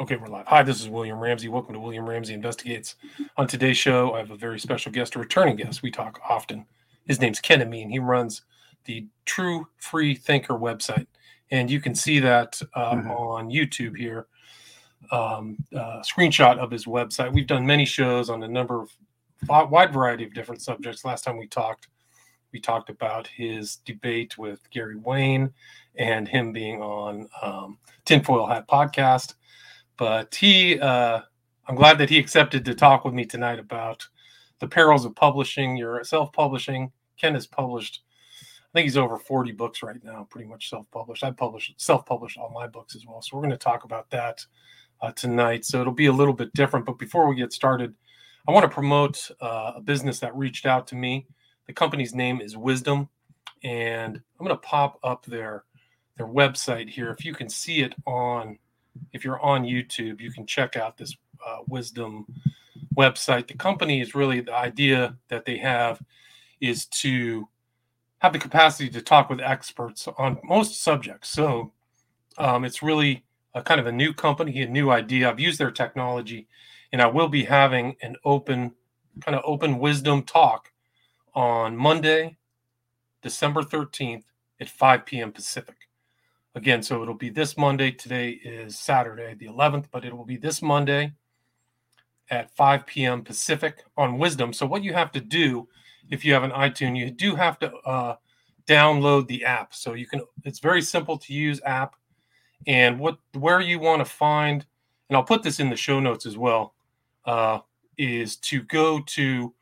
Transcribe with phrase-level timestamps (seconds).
[0.00, 0.48] Okay, we're live.
[0.48, 1.46] Hi, this is William Ramsey.
[1.46, 2.96] Welcome to William Ramsey Investigates.
[3.36, 5.84] On today's show, I have a very special guest, a returning guest.
[5.84, 6.66] We talk often.
[7.06, 7.88] His name's Ken Ammi.
[7.88, 8.42] He runs
[8.86, 11.06] the True Free Thinker website,
[11.52, 13.08] and you can see that uh, mm-hmm.
[13.08, 14.26] on YouTube here.
[15.12, 17.32] Um, uh, screenshot of his website.
[17.32, 18.90] We've done many shows on a number of
[19.70, 21.04] wide variety of different subjects.
[21.04, 21.86] Last time we talked,
[22.52, 25.52] we talked about his debate with Gary Wayne
[25.94, 29.34] and him being on um, Tinfoil Hat podcast
[29.96, 31.20] but he, uh,
[31.66, 34.06] I'm glad that he accepted to talk with me tonight about
[34.60, 35.76] the perils of publishing.
[35.76, 36.92] Your self-publishing.
[37.16, 38.02] Ken has published,
[38.42, 41.22] I think he's over 40 books right now, pretty much self-published.
[41.22, 43.22] I published self-published all my books as well.
[43.22, 44.44] So we're going to talk about that
[45.00, 45.64] uh, tonight.
[45.64, 46.86] So it'll be a little bit different.
[46.86, 47.94] But before we get started,
[48.46, 51.26] I want to promote uh, a business that reached out to me.
[51.66, 53.08] The company's name is Wisdom,
[53.62, 55.64] and I'm going to pop up their
[56.16, 57.10] their website here.
[57.10, 58.58] If you can see it on
[59.12, 61.16] if you're on YouTube, you can check out this
[61.46, 62.26] uh, Wisdom
[62.96, 63.46] website.
[63.48, 66.02] The company is really the idea that they have
[66.60, 67.48] is to
[68.18, 71.28] have the capacity to talk with experts on most subjects.
[71.28, 71.72] So
[72.38, 75.28] um, it's really a kind of a new company, a new idea.
[75.28, 76.48] I've used their technology,
[76.92, 78.72] and I will be having an open,
[79.20, 80.72] kind of open wisdom talk
[81.34, 82.36] on Monday,
[83.22, 84.24] December 13th
[84.60, 85.32] at 5 p.m.
[85.32, 85.83] Pacific
[86.54, 87.90] again, so it'll be this Monday.
[87.90, 91.12] Today is Saturday, the 11th, but it will be this Monday
[92.30, 93.22] at 5 p.m.
[93.22, 94.52] Pacific on Wisdom.
[94.52, 95.68] So, what you have to do
[96.10, 98.16] if you have an iTunes, you do have to uh,
[98.66, 99.74] download the app.
[99.74, 101.96] So, you can, it's very simple to use app.
[102.66, 104.64] And what, where you want to find,
[105.08, 106.74] and I'll put this in the show notes as well,
[107.26, 107.60] uh,
[107.98, 109.52] is to go to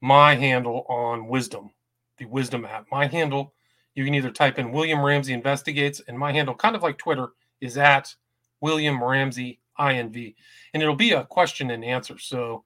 [0.00, 1.70] my handle on Wisdom,
[2.18, 2.86] the Wisdom app.
[2.92, 3.54] My handle
[3.98, 7.30] you can either type in William Ramsey Investigates, and my handle, kind of like Twitter,
[7.60, 8.14] is at
[8.60, 10.36] William Ramsey INV.
[10.72, 12.16] And it'll be a question and answer.
[12.16, 12.62] So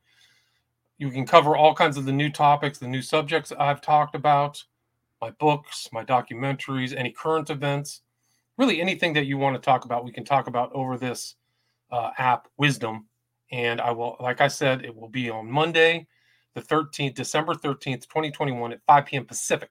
[0.98, 4.62] you can cover all kinds of the new topics, the new subjects I've talked about,
[5.22, 8.02] my books, my documentaries, any current events,
[8.58, 11.36] really anything that you want to talk about, we can talk about over this
[11.90, 13.06] uh, app, Wisdom.
[13.50, 16.06] And I will, like I said, it will be on Monday,
[16.52, 19.24] the 13th, December 13th, 2021 at 5 p.m.
[19.24, 19.70] Pacific.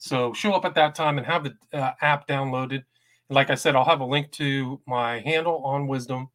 [0.00, 2.82] So show up at that time and have the uh, app downloaded.
[3.28, 6.30] And like I said, I'll have a link to my handle on Wisdom,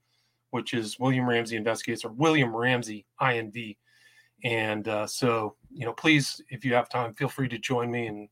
[0.52, 3.76] which is William Ramsey Investigates or William Ramsey INV.
[4.44, 8.06] And uh, so, you know, please, if you have time, feel free to join me
[8.06, 8.30] and,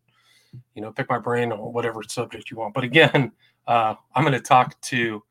[0.75, 2.75] you know, pick my brain on whatever subject you want.
[2.75, 3.31] But again,
[3.67, 5.23] uh, I'm going to talk to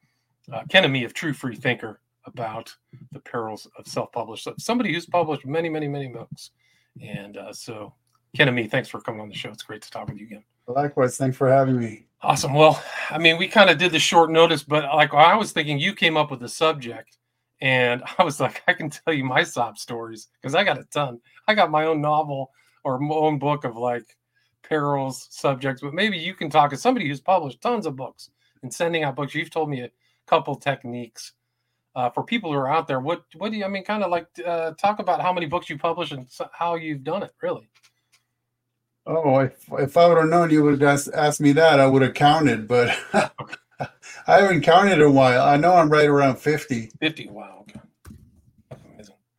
[0.53, 2.75] uh, Ammi of True Free Thinker about
[3.13, 4.49] the perils of self-published.
[4.59, 6.51] Somebody who's published many, many, many books.
[7.01, 7.95] And uh, so
[8.37, 9.51] Ken Ammi, thanks for coming on the show.
[9.51, 10.45] It's great to talk with you again.
[10.67, 12.07] Likewise, thanks for having me.
[12.23, 12.55] Awesome.
[12.55, 15.79] Well, I mean, we kind of did the short notice, but like I was thinking,
[15.79, 17.19] you came up with the subject,
[17.61, 20.85] and I was like, I can tell you my sob stories because I got a
[20.85, 21.21] ton.
[21.47, 22.51] I got my own novel
[22.85, 24.17] or my own book of like
[24.63, 28.31] perils subjects, but maybe you can talk as somebody who's published tons of books
[28.63, 29.35] and sending out books.
[29.35, 29.91] You've told me a
[30.27, 31.33] couple techniques
[31.97, 33.01] uh, for people who are out there.
[33.01, 33.65] What what do you?
[33.65, 36.77] I mean, kind of like uh, talk about how many books you publish and how
[36.77, 37.69] you've done it, really.
[39.07, 41.87] Oh, if, if I would have known you would have asked, asked me that, I
[41.87, 42.97] would have counted, but
[44.27, 45.43] I haven't counted in a while.
[45.43, 46.93] I know I'm right around 50.
[47.01, 47.65] 50, wow.
[47.69, 47.81] Okay.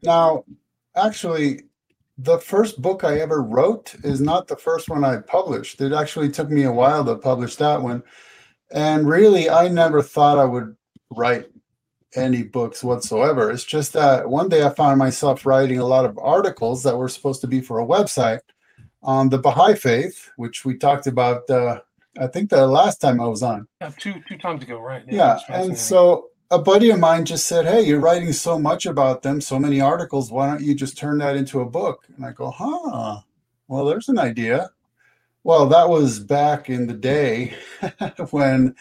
[0.04, 0.44] Now,
[0.96, 1.62] actually,
[2.18, 5.80] the first book I ever wrote is not the first one I published.
[5.80, 8.04] It actually took me a while to publish that one.
[8.72, 10.76] And really, I never thought I would
[11.10, 11.46] write
[12.16, 13.50] any books whatsoever.
[13.50, 17.10] It's just that one day I found myself writing a lot of articles that were
[17.10, 18.40] supposed to be for a website
[19.04, 21.50] on the Baha'i faith, which we talked about.
[21.50, 21.82] Uh,
[22.20, 23.68] I think the last time I was on.
[23.82, 25.04] Yeah, two two times ago, right?
[25.08, 28.86] Yeah, yeah and so a buddy of mine just said, "Hey, you're writing so much
[28.86, 30.32] about them, so many articles.
[30.32, 33.22] Why don't you just turn that into a book?" And I go, "Huh?
[33.68, 34.70] Well, there's an idea."
[35.44, 37.56] Well, that was back in the day
[38.30, 38.76] when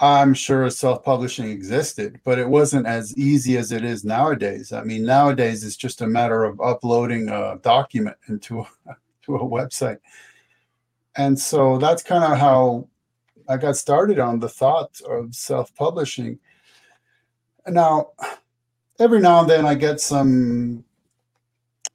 [0.00, 4.72] I'm sure self-publishing existed, but it wasn't as easy as it is nowadays.
[4.72, 9.40] I mean, nowadays it's just a matter of uploading a document into a to a
[9.40, 9.98] website.
[11.16, 12.88] And so that's kind of how
[13.48, 16.38] I got started on the thought of self publishing.
[17.66, 18.10] Now,
[18.98, 20.84] every now and then I get some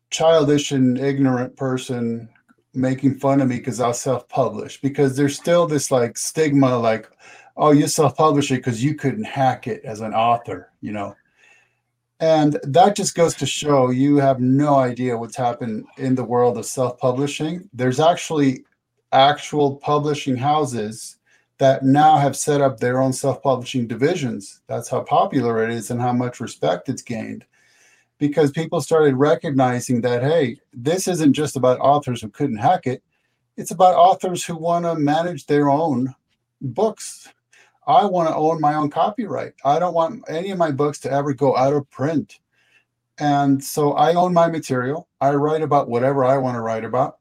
[0.10, 2.30] childish and ignorant person
[2.74, 7.10] making fun of me because I'll self publish because there's still this like stigma like,
[7.58, 11.16] oh, you self publish it because you couldn't hack it as an author, you know.
[12.20, 16.58] And that just goes to show you have no idea what's happened in the world
[16.58, 17.70] of self publishing.
[17.74, 18.66] There's actually
[19.12, 21.18] actual publishing houses
[21.60, 24.62] that now have set up their own self-publishing divisions.
[24.68, 27.46] That's how popular it is and how much respect it's gained.
[28.18, 33.04] Because people started recognizing that, hey, this isn't just about authors who couldn't hack it.
[33.58, 36.16] It's about authors who want to manage their own
[36.62, 37.28] books.
[37.90, 39.54] I want to own my own copyright.
[39.66, 42.40] I don't want any of my books to ever go out of print.
[43.18, 45.08] And so I own my material.
[45.20, 47.18] I write about whatever I want to write about.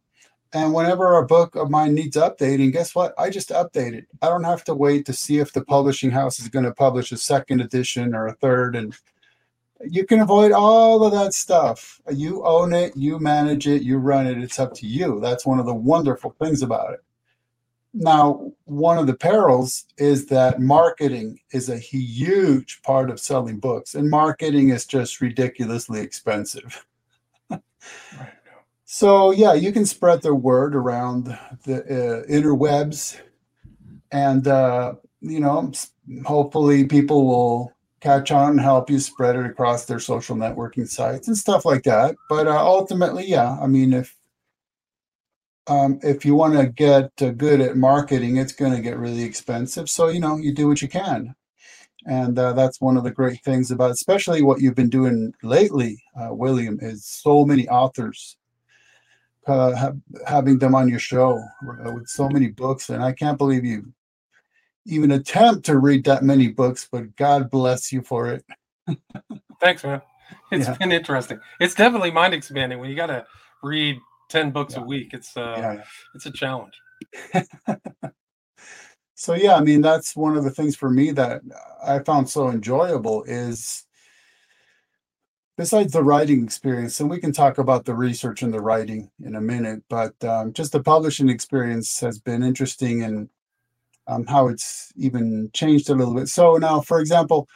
[0.52, 3.14] And whenever a book of mine needs updating, guess what?
[3.18, 4.08] I just update it.
[4.20, 7.12] I don't have to wait to see if the publishing house is going to publish
[7.12, 8.76] a second edition or a third.
[8.76, 8.94] And
[9.80, 11.98] you can avoid all of that stuff.
[12.12, 14.36] You own it, you manage it, you run it.
[14.36, 15.18] It's up to you.
[15.20, 17.00] That's one of the wonderful things about it.
[18.00, 23.96] Now, one of the perils is that marketing is a huge part of selling books,
[23.96, 26.86] and marketing is just ridiculously expensive.
[27.50, 27.60] right.
[28.84, 33.18] So, yeah, you can spread the word around the uh, interwebs,
[34.12, 35.72] and, uh, you know,
[36.24, 41.26] hopefully people will catch on and help you spread it across their social networking sites
[41.26, 42.14] and stuff like that.
[42.28, 44.14] But uh, ultimately, yeah, I mean, if
[45.68, 49.22] um, if you want to get uh, good at marketing, it's going to get really
[49.22, 49.88] expensive.
[49.88, 51.34] So, you know, you do what you can.
[52.06, 56.02] And uh, that's one of the great things about, especially what you've been doing lately,
[56.18, 58.36] uh, William, is so many authors
[59.46, 61.42] uh, have, having them on your show
[61.86, 62.88] uh, with so many books.
[62.88, 63.92] And I can't believe you
[64.86, 68.44] even attempt to read that many books, but God bless you for it.
[69.60, 70.00] Thanks, man.
[70.50, 70.76] It's yeah.
[70.76, 71.40] been interesting.
[71.60, 73.26] It's definitely mind expanding when you got to
[73.62, 74.82] read 10 books yeah.
[74.82, 75.84] a week it's uh yeah.
[76.14, 76.74] it's a challenge
[79.14, 81.40] so yeah i mean that's one of the things for me that
[81.84, 83.84] i found so enjoyable is
[85.56, 89.34] besides the writing experience and we can talk about the research and the writing in
[89.34, 93.28] a minute but um, just the publishing experience has been interesting and
[94.06, 97.48] um, how it's even changed a little bit so now for example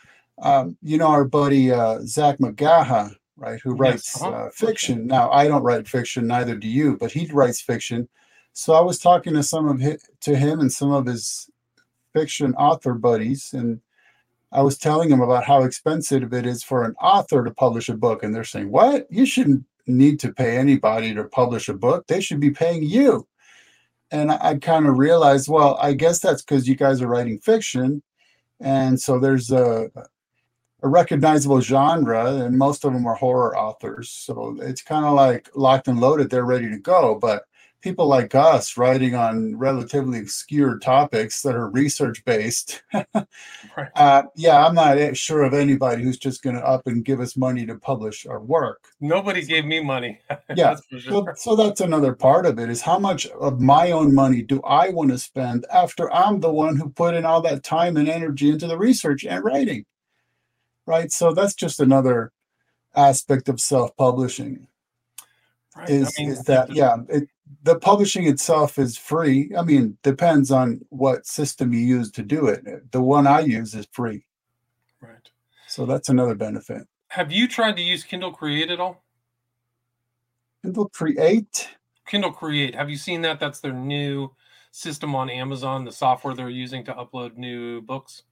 [0.42, 3.60] um, you know our buddy uh, zach mcgaha right?
[3.60, 4.22] Who writes yes.
[4.22, 4.36] uh-huh.
[4.36, 5.06] uh, fiction.
[5.06, 8.08] Now, I don't write fiction, neither do you, but he writes fiction.
[8.52, 11.50] So I was talking to some of his, to him and some of his
[12.12, 13.80] fiction author buddies, and
[14.52, 17.96] I was telling him about how expensive it is for an author to publish a
[17.96, 19.06] book, and they're saying, "What?
[19.10, 22.06] You shouldn't need to pay anybody to publish a book.
[22.06, 23.26] They should be paying you."
[24.10, 27.40] And I, I kind of realized, well, I guess that's because you guys are writing
[27.40, 28.02] fiction,
[28.60, 29.90] and so there's a
[30.82, 34.10] a recognizable genre, and most of them are horror authors.
[34.10, 37.14] So it's kind of like locked and loaded, they're ready to go.
[37.14, 37.44] But
[37.82, 43.88] people like us writing on relatively obscure topics that are research based, right.
[43.96, 47.36] uh, yeah, I'm not sure of anybody who's just going to up and give us
[47.36, 48.88] money to publish our work.
[49.00, 50.20] Nobody gave me money.
[50.56, 50.76] yeah.
[50.96, 51.00] Sure.
[51.00, 54.62] So, so that's another part of it is how much of my own money do
[54.62, 58.08] I want to spend after I'm the one who put in all that time and
[58.08, 59.84] energy into the research and writing?
[60.86, 61.10] Right?
[61.12, 62.32] So that's just another
[62.94, 64.66] aspect of self-publishing.
[65.76, 65.88] Right.
[65.88, 66.96] Is, I mean, is that yeah?
[67.08, 67.28] It,
[67.62, 69.50] the publishing itself is free.
[69.56, 72.90] I mean, depends on what system you use to do it.
[72.92, 74.24] The one I use is free.
[75.00, 75.30] Right.
[75.68, 76.86] So that's another benefit.
[77.08, 79.04] Have you tried to use Kindle Create at all?
[80.62, 81.70] Kindle Create.
[82.06, 82.74] Kindle Create.
[82.74, 83.40] Have you seen that?
[83.40, 84.30] That's their new
[84.70, 85.84] system on Amazon.
[85.84, 88.22] The software they're using to upload new books.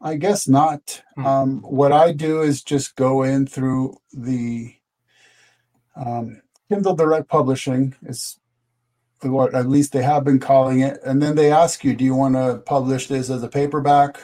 [0.00, 1.02] I guess not.
[1.16, 1.26] Hmm.
[1.26, 4.74] Um, what I do is just go in through the
[5.96, 8.38] um, Kindle Direct Publishing is
[9.22, 12.14] what at least they have been calling it, and then they ask you, do you
[12.14, 14.20] want to publish this as a paperback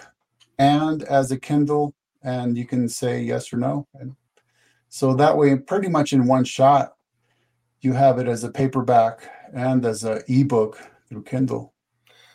[0.59, 3.87] and as a Kindle, and you can say yes or no.
[3.95, 4.15] And
[4.91, 6.97] so that way, pretty much in one shot,
[7.81, 11.73] you have it as a paperback and as an ebook through Kindle.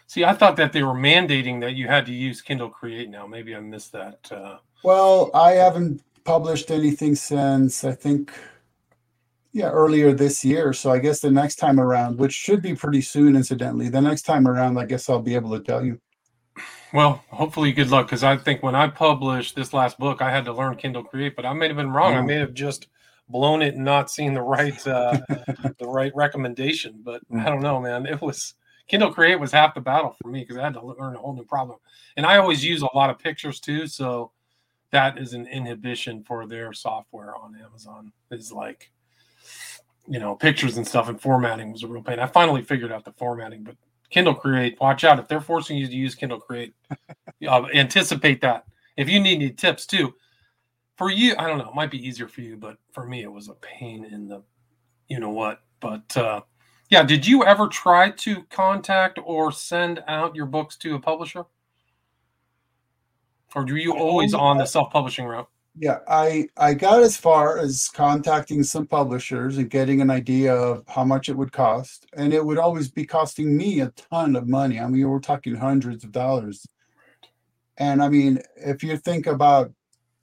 [0.07, 3.25] See, I thought that they were mandating that you had to use Kindle Create now.
[3.25, 4.31] Maybe I missed that.
[4.31, 8.31] Uh, well, I haven't published anything since I think,
[9.51, 10.73] yeah, earlier this year.
[10.73, 14.23] So I guess the next time around, which should be pretty soon, incidentally, the next
[14.23, 15.99] time around, I guess I'll be able to tell you.
[16.93, 18.07] Well, hopefully, good luck.
[18.07, 21.35] Because I think when I published this last book, I had to learn Kindle Create,
[21.35, 22.13] but I may have been wrong.
[22.13, 22.87] I may have just
[23.27, 25.17] blown it and not seen the right uh,
[25.79, 27.01] the right recommendation.
[27.03, 27.45] But I mm.
[27.45, 28.05] don't know, man.
[28.05, 28.53] It was
[28.87, 31.35] Kindle Create was half the battle for me because I had to learn a whole
[31.35, 31.79] new problem.
[32.17, 34.31] And I always use a lot of pictures too, so
[34.91, 38.11] that is an inhibition for their software on Amazon.
[38.31, 38.91] Is like,
[40.07, 42.19] you know, pictures and stuff and formatting was a real pain.
[42.19, 43.75] I finally figured out the formatting, but
[44.09, 46.73] Kindle Create, watch out if they're forcing you to use Kindle Create.
[47.47, 48.65] uh, anticipate that.
[48.97, 50.13] If you need any tips too,
[50.95, 53.31] for you, I don't know, it might be easier for you, but for me, it
[53.31, 54.43] was a pain in the,
[55.09, 55.61] you know what.
[55.79, 56.41] But uh,
[56.95, 57.03] Yeah.
[57.03, 61.43] Did you ever try to contact or send out your books to a publisher?
[63.53, 65.49] Or were you always um, on the self-publishing route?
[65.77, 70.85] Yeah, I I got as far as contacting some publishers and getting an idea of
[70.87, 74.47] how much it would cost, and it would always be costing me a ton of
[74.47, 74.79] money.
[74.79, 76.65] I mean, we're talking hundreds of dollars.
[77.77, 79.69] And I mean, if you think about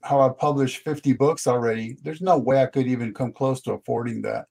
[0.01, 3.75] how I've published 50 books already, there's no way I could even come close to
[3.75, 4.47] affording that.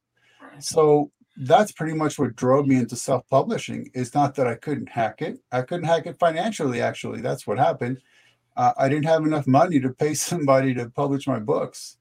[0.59, 3.89] So that's pretty much what drove me into self-publishing.
[3.93, 5.39] It's not that I couldn't hack it.
[5.51, 7.21] I couldn't hack it financially, actually.
[7.21, 7.99] That's what happened.
[8.57, 11.97] Uh, I didn't have enough money to pay somebody to publish my books.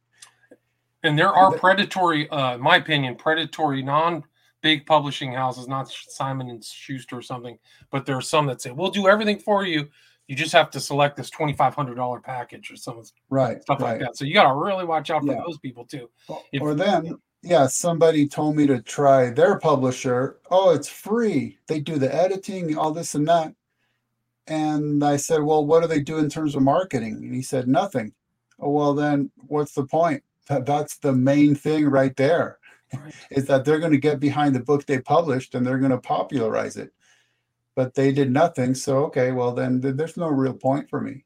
[1.03, 4.25] And there are predatory, uh, in my opinion, predatory non
[4.63, 7.59] big publishing houses, not Simon and Schuster or something,
[7.91, 9.89] but there are some that say, "We'll do everything for you.
[10.29, 13.81] You just have to select this twenty five hundred dollar package or some right stuff
[13.81, 13.93] right.
[13.93, 15.43] like that." So you got to really watch out for yeah.
[15.47, 16.11] those people too.
[16.53, 20.39] If, or then, yeah, somebody told me to try their publisher.
[20.51, 21.59] Oh, it's free.
[21.69, 23.55] They do the editing, all this and that.
[24.47, 27.15] And I said, Well, what do they do in terms of marketing?
[27.23, 28.13] And he said, Nothing.
[28.59, 30.23] Oh, well, then what's the point?
[30.49, 32.59] That, that's the main thing right there.
[32.93, 33.15] Right.
[33.31, 35.99] Is that they're going to get behind the book they published and they're going to
[35.99, 36.93] popularize it.
[37.75, 38.75] But they did nothing.
[38.75, 41.25] So, okay, well, then there's no real point for me.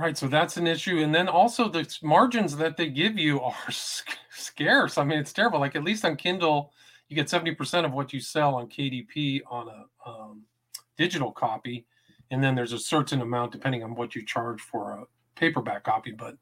[0.00, 0.16] Right.
[0.16, 0.98] So that's an issue.
[0.98, 4.96] And then also the margins that they give you are scarce.
[4.96, 5.60] I mean, it's terrible.
[5.60, 6.72] Like at least on Kindle,
[7.08, 10.42] you get 70% of what you sell on KDP on a um,
[10.96, 11.84] digital copy
[12.30, 15.04] and then there's a certain amount depending on what you charge for a
[15.34, 16.12] paperback copy.
[16.12, 16.36] But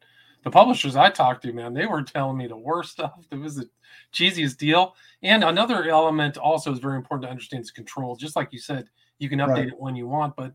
[0.44, 3.24] the publishers I talked to, man, they were telling me the worst stuff.
[3.30, 3.68] It was the
[4.12, 4.94] cheesiest deal.
[5.22, 8.16] And another element also is very important to understand is control.
[8.16, 8.88] Just like you said,
[9.18, 9.68] you can update right.
[9.68, 10.52] it when you want, but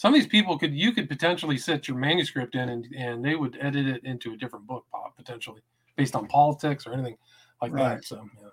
[0.00, 3.36] some of these people could you could potentially set your manuscript in and, and they
[3.36, 5.60] would edit it into a different book potentially
[5.94, 7.18] based on politics or anything
[7.60, 7.96] like right.
[7.96, 8.04] that.
[8.06, 8.48] So yeah.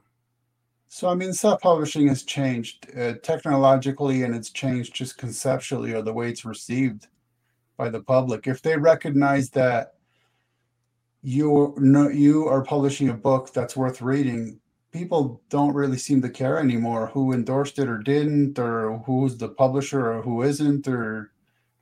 [0.90, 6.02] So, I mean, self publishing has changed uh, technologically and it's changed just conceptually or
[6.02, 7.08] the way it's received
[7.78, 8.46] by the public.
[8.46, 9.94] If they recognize that
[11.22, 14.60] you no, you are publishing a book that's worth reading,
[14.92, 19.48] people don't really seem to care anymore who endorsed it or didn't, or who's the
[19.48, 20.90] publisher or who isn't.
[20.90, 21.32] Or,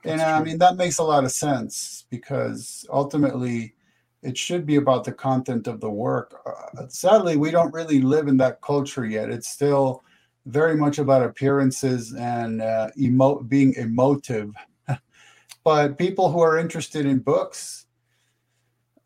[0.06, 3.74] and I mean, that makes a lot of sense because ultimately,
[4.22, 6.42] it should be about the content of the work.
[6.46, 9.30] Uh, sadly, we don't really live in that culture yet.
[9.30, 10.04] It's still
[10.48, 14.52] very much about appearances and uh, emo- being emotive.
[15.64, 17.86] but people who are interested in books,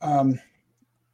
[0.01, 0.39] um,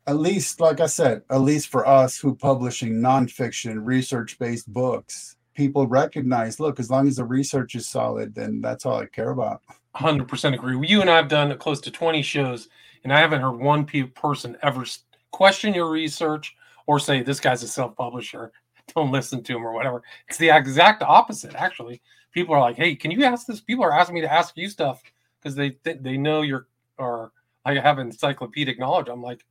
[0.07, 5.87] at least, like I said, at least for us who publishing nonfiction, research-based books, people
[5.87, 6.59] recognize.
[6.59, 9.61] Look, as long as the research is solid, then that's all I care about.
[9.95, 10.87] Hundred percent agree.
[10.87, 12.69] You and I have done close to twenty shows
[13.03, 14.83] and I haven't heard one person ever
[15.31, 16.55] question your research
[16.87, 18.51] or say this guy's a self-publisher.
[18.95, 20.03] Don't listen to him or whatever.
[20.27, 22.01] It's the exact opposite, actually.
[22.31, 24.69] People are like, "Hey, can you ask this?" People are asking me to ask you
[24.69, 25.01] stuff
[25.39, 27.31] because they th- they know you're or
[27.65, 29.07] I have encyclopedic knowledge.
[29.09, 29.43] I'm like,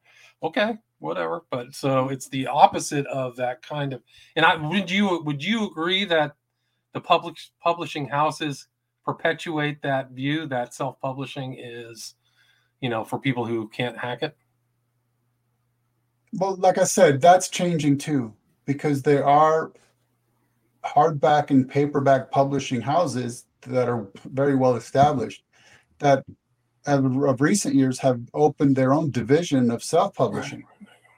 [0.42, 1.44] okay, whatever.
[1.50, 4.02] But so it's the opposite of that kind of.
[4.36, 6.34] And I would you would you agree that
[6.92, 8.66] the public publishing houses
[9.04, 12.14] perpetuate that view that self-publishing is
[12.84, 14.36] you know, for people who can't hack it?
[16.34, 18.34] Well, like I said, that's changing too,
[18.66, 19.72] because there are
[20.84, 25.44] hardback and paperback publishing houses that are very well established
[25.98, 26.24] that
[26.86, 30.64] of recent years have opened their own division of self-publishing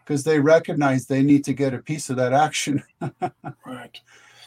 [0.07, 2.83] because they recognize they need to get a piece of that action.
[3.67, 4.01] right.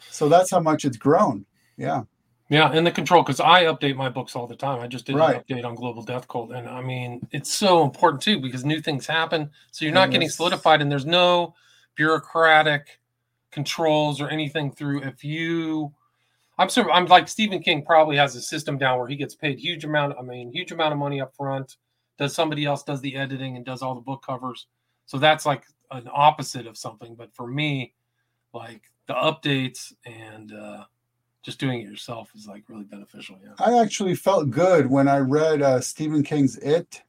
[0.09, 1.45] So that's how much it's grown.
[1.77, 2.03] Yeah.
[2.51, 4.79] Yeah, and the control because I update my books all the time.
[4.79, 5.35] I just did right.
[5.35, 8.81] an update on Global Death Cult, and I mean it's so important too because new
[8.81, 9.51] things happen.
[9.69, 10.13] So you're not yes.
[10.13, 11.53] getting solidified, and there's no
[11.93, 12.99] bureaucratic
[13.51, 15.03] controls or anything through.
[15.03, 15.93] If you,
[16.57, 19.59] I'm sure I'm like Stephen King probably has a system down where he gets paid
[19.59, 20.15] huge amount.
[20.17, 21.75] I mean, huge amount of money up front.
[22.17, 24.65] Does somebody else does the editing and does all the book covers?
[25.09, 27.15] So that's like an opposite of something.
[27.15, 27.95] But for me,
[28.53, 30.83] like the updates and uh,
[31.41, 33.39] just doing it yourself is like really beneficial.
[33.43, 33.53] Yeah.
[33.57, 37.01] I actually felt good when I read uh, Stephen King's It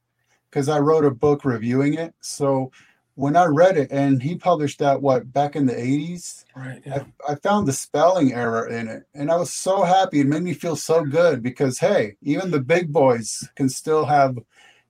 [0.49, 2.15] because I wrote a book reviewing it.
[2.21, 2.71] So
[3.13, 6.81] when I read it and he published that what back in the 80s, right?
[6.83, 7.03] Yeah.
[7.27, 10.21] I, I found the spelling error in it and I was so happy.
[10.21, 14.39] It made me feel so good because hey, even the big boys can still have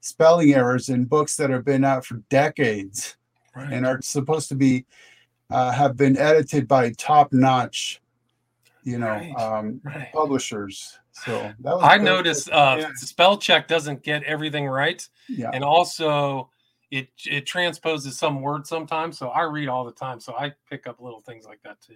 [0.02, 3.16] spelling errors in books that have been out for decades
[3.56, 3.72] right.
[3.72, 4.86] and are supposed to be
[5.50, 8.02] uh, have been edited by top-notch
[8.84, 10.12] you know, right, um, right.
[10.12, 11.00] publishers.
[11.12, 12.90] So that was I noticed uh, yeah.
[12.96, 15.52] spell check doesn't get everything right, yeah.
[15.54, 16.50] and also
[16.90, 19.18] it it transposes some words sometimes.
[19.18, 21.96] So I read all the time, so I pick up little things like that too.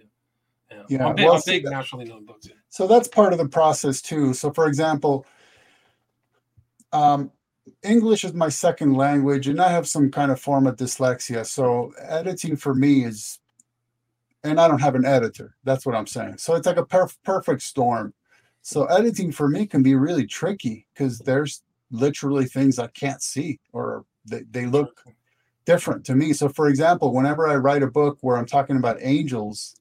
[0.70, 2.48] Yeah, Yeah, I'm big, well, I'm big that- nationally known books.
[2.68, 4.34] So that's part of the process too.
[4.34, 5.26] So, for example,
[6.92, 7.30] um,
[7.82, 11.46] English is my second language, and I have some kind of form of dyslexia.
[11.46, 13.38] So, editing for me is,
[14.44, 15.56] and I don't have an editor.
[15.64, 16.38] That's what I'm saying.
[16.38, 18.14] So, it's like a perf- perfect storm.
[18.62, 23.60] So, editing for me can be really tricky because there's literally things I can't see
[23.72, 25.02] or they, they look
[25.64, 26.32] different to me.
[26.32, 29.76] So, for example, whenever I write a book where I'm talking about angels,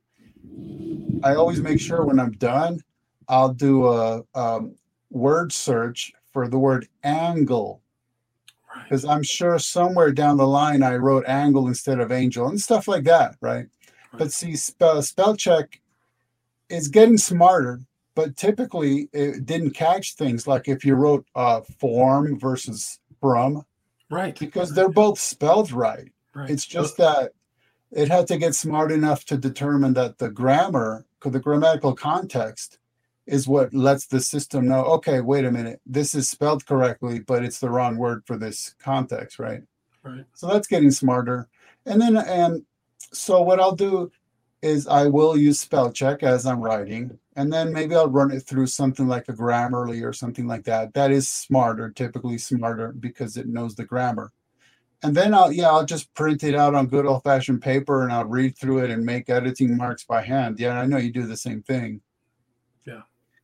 [1.23, 2.81] I always make sure when I'm done,
[3.27, 4.75] I'll do a um,
[5.09, 7.81] word search for the word angle
[8.75, 8.83] Right.
[8.83, 12.89] because I'm sure somewhere down the line I wrote angle instead of angel and stuff
[12.89, 13.67] like that, right?
[14.11, 15.79] But see, spell, spell check
[16.67, 17.79] is getting smarter,
[18.15, 23.65] but typically it didn't catch things like if you wrote uh, form versus from
[24.09, 24.37] Right.
[24.37, 26.11] because they're both spelled right.
[26.33, 26.49] right.
[26.49, 27.31] It's just that
[27.91, 32.77] it had to get smart enough to determine that the grammar, the grammatical context,
[33.27, 34.83] is what lets the system know.
[34.85, 38.75] Okay, wait a minute, this is spelled correctly, but it's the wrong word for this
[38.79, 39.61] context, right?
[40.03, 40.25] right.
[40.33, 41.47] So that's getting smarter.
[41.85, 42.63] And then, and
[43.11, 44.11] so what I'll do
[44.61, 48.41] is I will use spell check as I'm writing, and then maybe I'll run it
[48.41, 50.93] through something like a Grammarly or something like that.
[50.93, 54.31] That is smarter, typically smarter because it knows the grammar.
[55.03, 58.11] And then I'll, yeah, I'll just print it out on good old fashioned paper and
[58.11, 60.59] I'll read through it and make editing marks by hand.
[60.59, 62.01] Yeah, I know you do the same thing.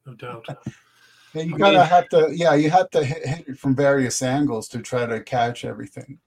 [0.06, 0.46] No doubt.
[1.34, 4.22] And you I gotta have to, yeah, you have to hit, hit it from various
[4.22, 6.20] angles to try to catch everything.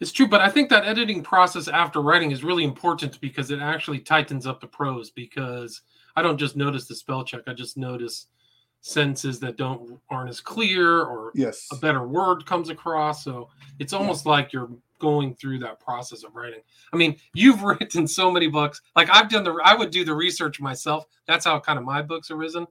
[0.00, 3.60] It's true, but I think that editing process after writing is really important because it
[3.60, 5.10] actually tightens up the prose.
[5.10, 5.82] Because
[6.16, 8.26] I don't just notice the spell check; I just notice
[8.80, 11.68] sentences that don't aren't as clear or Yes.
[11.70, 13.22] a better word comes across.
[13.22, 16.60] So it's almost like you're going through that process of writing.
[16.92, 18.80] I mean, you've written so many books.
[18.96, 21.04] Like I've done the, I would do the research myself.
[21.26, 22.66] That's how kind of my books arisen.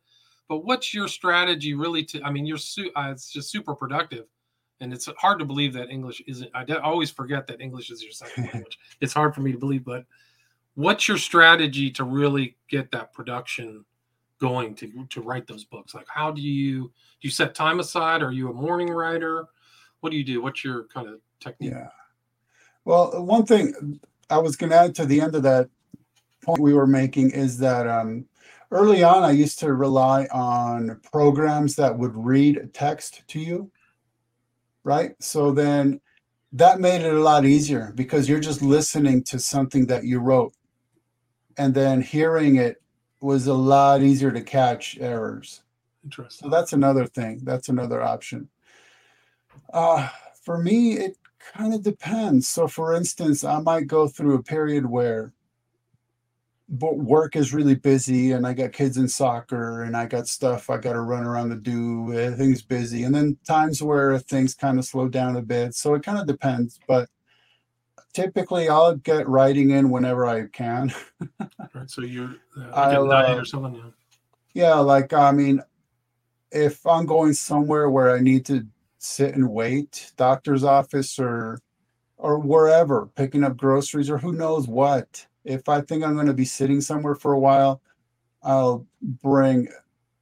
[0.49, 2.21] But what's your strategy really to?
[2.23, 4.25] I mean, you're su- uh, it's just super productive,
[4.81, 6.49] and it's hard to believe that English isn't.
[6.55, 8.79] I de- always forget that English is your second language.
[8.99, 10.05] It's hard for me to believe, but
[10.73, 13.85] what's your strategy to really get that production
[14.41, 15.93] going to to write those books?
[15.93, 18.23] Like, how do you do you set time aside?
[18.23, 19.45] Are you a morning writer?
[19.99, 20.41] What do you do?
[20.41, 21.71] What's your kind of technique?
[21.73, 21.89] Yeah.
[22.85, 23.99] Well, one thing
[24.31, 25.69] I was going to add to the end of that
[26.41, 28.25] point we were making is that um,
[28.71, 33.71] early on, I used to rely on programs that would read text to you.
[34.83, 35.11] Right.
[35.19, 35.99] So then
[36.53, 40.53] that made it a lot easier because you're just listening to something that you wrote.
[41.57, 42.81] And then hearing it
[43.21, 45.61] was a lot easier to catch errors.
[46.03, 46.45] Interesting.
[46.45, 47.41] So that's another thing.
[47.43, 48.49] That's another option.
[49.73, 50.07] Uh,
[50.41, 51.17] for me, it
[51.53, 52.47] kind of depends.
[52.47, 55.33] So, for instance, I might go through a period where
[56.69, 60.69] bo- work is really busy and I got kids in soccer and I got stuff
[60.69, 62.13] I got to run around to do.
[62.13, 63.03] Everything's busy.
[63.03, 65.75] And then times where things kind of slow down a bit.
[65.75, 66.79] So it kind of depends.
[66.87, 67.09] But
[68.13, 70.93] typically, I'll get writing in whenever I can.
[71.75, 71.89] Right.
[71.89, 73.75] So you're uh, I'll, uh, or something.
[73.75, 73.91] Yeah.
[74.53, 75.61] Yeah, like I mean,
[76.51, 78.65] if I'm going somewhere where I need to
[78.97, 81.59] sit and wait, doctor's office or
[82.17, 85.25] or wherever, picking up groceries or who knows what.
[85.49, 87.81] If I think I'm going to be sitting somewhere for a while,
[88.43, 89.67] I'll bring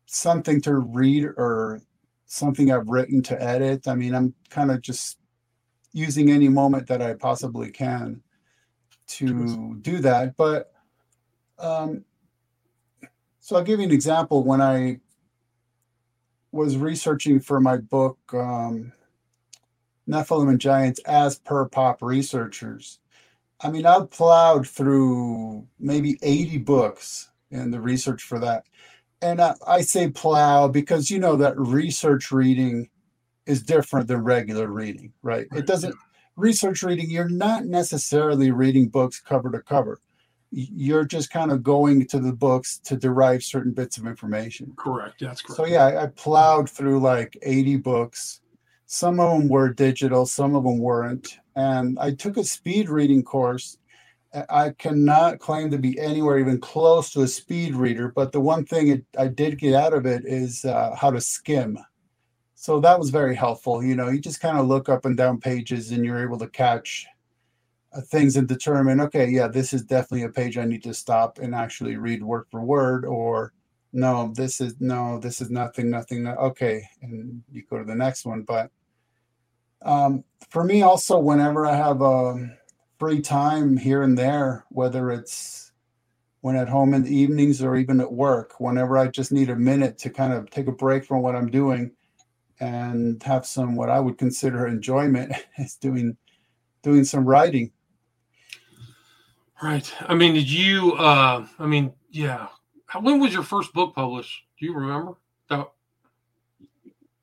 [0.06, 1.82] something to read or
[2.26, 3.90] something I've written to edit.
[3.90, 5.18] I mean, I'm kind of just
[5.92, 8.22] using any moment that I possibly can
[9.08, 10.38] to do that.
[10.38, 10.72] But
[11.60, 12.06] um,
[13.40, 14.46] so I'll give you an example.
[14.46, 15.00] When I
[16.54, 18.94] was researching for my book, um,
[20.08, 23.00] Nephilim and Giants, as per pop researchers,
[23.62, 28.66] I mean, I've plowed through maybe 80 books in the research for that.
[29.22, 32.90] And I, I say plow because you know that research reading
[33.48, 35.48] is different than regular reading, right?
[35.52, 35.96] Right, It doesn't,
[36.36, 40.00] research reading, you're not necessarily reading books cover to cover
[40.52, 44.74] you're just kind of going to the books to derive certain bits of information.
[44.78, 45.20] Correct.
[45.20, 45.58] That's correct.
[45.58, 48.42] So yeah, I, I plowed through like 80 books.
[48.86, 51.38] Some of them were digital, some of them weren't.
[51.58, 53.80] And I took a speed reading course.
[54.50, 58.64] I cannot claim to be anywhere even close to a speed reader, but the one
[58.64, 61.80] thing it, I did get out of it is uh, how to skim.
[62.54, 63.84] So that was very helpful.
[63.84, 66.48] You know, you just kind of look up and down pages and you're able to
[66.48, 67.08] catch
[67.92, 71.40] uh, things and determine, okay, yeah, this is definitely a page I need to stop
[71.40, 73.54] and actually read word for word, or
[73.94, 76.24] no, this is no, this is nothing, nothing.
[76.24, 78.44] No, okay, and you go to the next one.
[78.44, 78.70] But
[79.82, 82.58] um, for me, also, whenever I have a
[83.00, 85.72] free time here and there, whether it's
[86.42, 89.56] when at home in the evenings or even at work, whenever I just need a
[89.56, 91.92] minute to kind of take a break from what I'm doing
[92.60, 96.18] and have some what I would consider enjoyment is doing
[96.82, 97.72] doing some writing.
[99.62, 99.92] Right.
[100.02, 102.48] I mean, did you uh I mean, yeah.
[103.02, 104.44] When was your first book published?
[104.60, 105.16] Do you remember?
[105.50, 105.68] That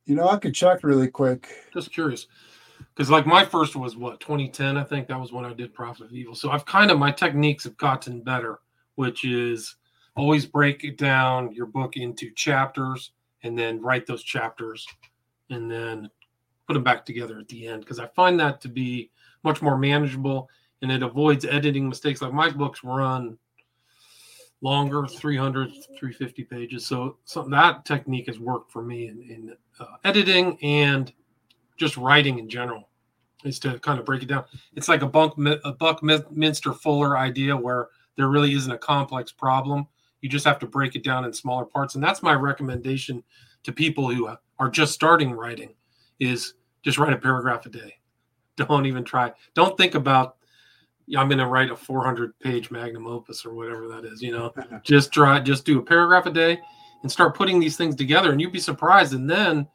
[0.06, 1.48] you know, I could check really quick.
[1.72, 2.26] Just curious.
[2.94, 6.06] Because like my first was what 2010, I think that was when I did Prophet
[6.06, 6.34] of Evil.
[6.34, 8.60] So I've kind of my techniques have gotten better,
[8.96, 9.76] which is
[10.16, 13.12] always break it down your book into chapters
[13.42, 14.86] and then write those chapters
[15.50, 16.08] and then
[16.66, 19.10] put them back together at the end because I find that to be
[19.42, 20.48] much more manageable
[20.82, 22.22] and it avoids editing mistakes.
[22.22, 23.38] Like my books run
[24.64, 26.86] longer 300 350 pages.
[26.86, 31.12] So, so that technique has worked for me in, in uh, editing and
[31.76, 32.88] just writing in general
[33.44, 34.44] is to kind of break it down.
[34.74, 39.86] It's like a bunk a buckminster fuller idea where there really isn't a complex problem.
[40.22, 41.94] You just have to break it down in smaller parts.
[41.94, 43.22] And that's my recommendation
[43.64, 45.74] to people who are just starting writing
[46.20, 47.96] is just write a paragraph a day.
[48.56, 50.36] Don't even try don't think about
[51.16, 54.52] I'm going to write a 400 page magnum opus or whatever that is, you know,
[54.82, 56.60] just try, just do a paragraph a day
[57.02, 59.12] and start putting these things together and you'd be surprised.
[59.12, 59.68] And then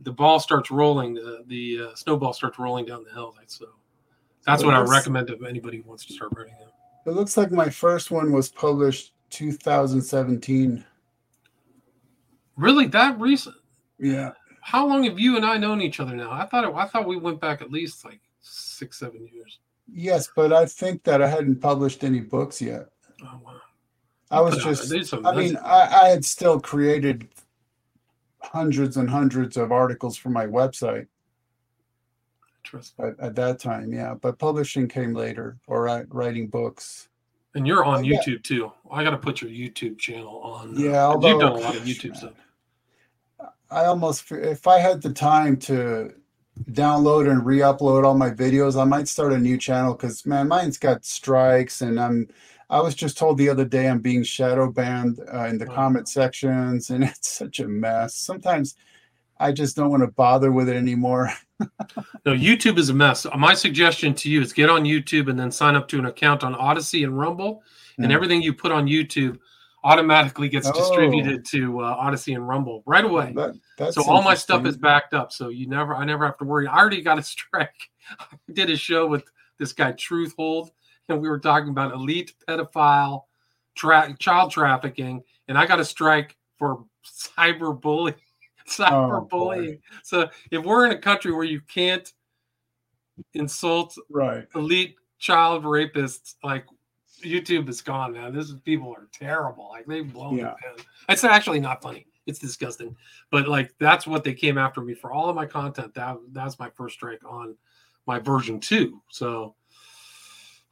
[0.00, 3.34] the ball starts rolling, the, the uh, snowball starts rolling down the hill.
[3.46, 3.66] So
[4.44, 7.10] that's what I recommend if anybody who wants to start writing it.
[7.10, 10.84] It looks like my first one was published 2017.
[12.56, 13.56] Really that recent?
[13.98, 14.32] Yeah.
[14.60, 16.32] How long have you and I known each other now?
[16.32, 19.60] I thought it, I thought we went back at least like six, seven years.
[19.92, 22.88] Yes, but I think that I hadn't published any books yet.
[23.22, 23.60] Oh wow!
[24.30, 25.14] I was just.
[25.24, 27.28] I mean, I, I had still created
[28.40, 31.06] hundreds and hundreds of articles for my website.
[32.98, 37.08] At, at, that time, yeah, but publishing came later, or writing books.
[37.54, 38.38] And you're on YouTube yeah.
[38.42, 38.72] too.
[38.90, 40.76] I got to put your YouTube channel on.
[40.76, 42.32] Uh, yeah, although, you've done a lot of YouTube stuff.
[43.70, 46.12] I almost, if I had the time to
[46.70, 48.80] download and re-upload all my videos.
[48.80, 52.28] I might start a new channel because man, mine's got strikes, and I'm.
[52.68, 55.74] I was just told the other day I'm being shadow banned uh, in the wow.
[55.74, 58.16] comment sections, and it's such a mess.
[58.16, 58.76] Sometimes
[59.38, 61.30] I just don't want to bother with it anymore.
[61.60, 63.26] no, YouTube is a mess.
[63.36, 66.42] My suggestion to you is get on YouTube and then sign up to an account
[66.42, 67.62] on Odysee and Rumble,
[67.98, 68.14] and mm.
[68.14, 69.38] everything you put on YouTube
[69.86, 70.72] automatically gets oh.
[70.72, 73.32] distributed to uh, Odysee and Rumble right away.
[73.78, 75.30] That, so all my stuff is backed up.
[75.30, 76.66] So you never, I never have to worry.
[76.66, 77.88] I already got a strike.
[78.18, 79.24] I did a show with
[79.58, 80.70] this guy Truthhold,
[81.08, 83.22] and we were talking about elite pedophile,
[83.76, 88.16] tra- child trafficking, and I got a strike for cyberbullying.
[88.68, 89.78] Cyberbullying.
[89.78, 92.12] Oh, so if we're in a country where you can't
[93.34, 96.66] insult right elite child rapists, like
[97.24, 98.34] YouTube is gone, man.
[98.34, 99.68] This is people are terrible.
[99.70, 100.54] Like they've blown yeah.
[100.60, 100.84] pen.
[101.08, 102.06] It's actually not funny.
[102.26, 102.96] It's disgusting.
[103.30, 105.94] But like that's what they came after me for all of my content.
[105.94, 107.56] That that's my first strike on
[108.06, 109.02] my version two.
[109.10, 109.54] So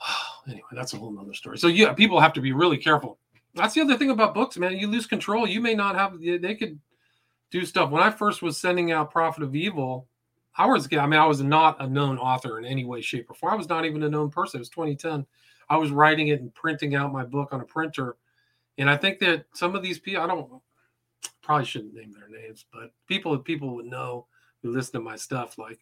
[0.49, 1.59] anyway, that's a whole nother story.
[1.59, 3.19] So yeah, people have to be really careful.
[3.55, 4.77] That's the other thing about books, man.
[4.77, 5.47] You lose control.
[5.47, 6.21] You may not have.
[6.21, 6.79] They could
[7.51, 7.91] do stuff.
[7.91, 10.09] When I first was sending out Prophet of Evil,
[10.57, 10.89] I was.
[10.93, 13.55] I mean, I was not a known author in any way, shape, or form.
[13.55, 14.59] I was not even a known person.
[14.59, 15.25] It was 2010
[15.69, 18.17] I was writing it and printing out my book on a printer.
[18.79, 20.51] And I think that some of these people, I don't
[21.43, 24.27] probably shouldn't name their names, but people people would know
[24.63, 25.79] who listen to my stuff, like,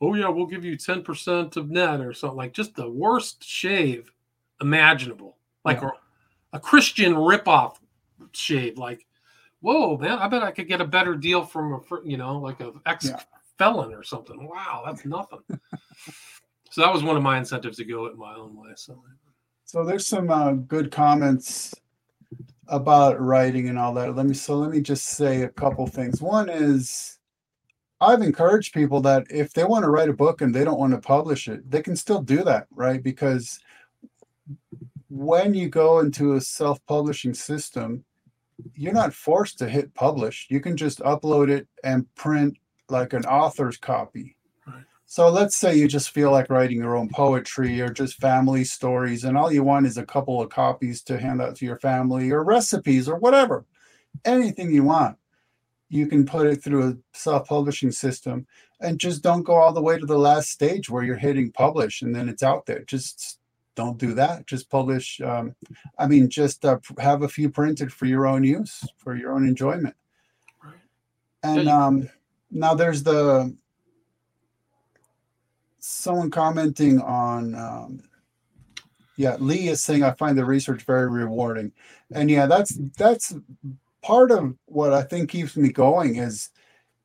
[0.00, 4.12] oh yeah, we'll give you 10% of net or something like just the worst shave
[4.60, 5.36] imaginable.
[5.64, 5.90] Like yeah.
[6.52, 7.76] a, a Christian ripoff
[8.32, 8.78] shave.
[8.78, 9.06] Like,
[9.60, 12.60] whoa, man, I bet I could get a better deal from a you know, like
[12.60, 13.10] a ex
[13.58, 14.46] felon or something.
[14.46, 15.40] Wow, that's nothing.
[16.70, 18.70] So that was one of my incentives to go it my own way.
[18.76, 19.02] So,
[19.64, 21.74] so there's some uh, good comments
[22.68, 24.14] about writing and all that.
[24.14, 26.20] Let me so let me just say a couple things.
[26.20, 27.18] One is
[28.00, 30.92] I've encouraged people that if they want to write a book and they don't want
[30.92, 33.02] to publish it, they can still do that, right?
[33.02, 33.58] Because
[35.08, 38.04] when you go into a self-publishing system,
[38.74, 40.46] you're not forced to hit publish.
[40.50, 42.56] You can just upload it and print
[42.88, 44.36] like an author's copy
[45.10, 49.24] so let's say you just feel like writing your own poetry or just family stories,
[49.24, 52.30] and all you want is a couple of copies to hand out to your family
[52.30, 53.64] or recipes or whatever,
[54.26, 55.16] anything you want.
[55.88, 58.46] You can put it through a self publishing system
[58.80, 62.02] and just don't go all the way to the last stage where you're hitting publish
[62.02, 62.84] and then it's out there.
[62.84, 63.38] Just
[63.76, 64.46] don't do that.
[64.46, 65.22] Just publish.
[65.22, 65.54] Um,
[65.98, 69.48] I mean, just uh, have a few printed for your own use, for your own
[69.48, 69.96] enjoyment.
[71.42, 72.10] And um,
[72.50, 73.56] now there's the
[75.80, 78.02] someone commenting on um,
[79.16, 81.72] yeah, Lee is saying I find the research very rewarding,
[82.12, 83.34] and yeah, that's that's
[84.02, 86.50] part of what I think keeps me going is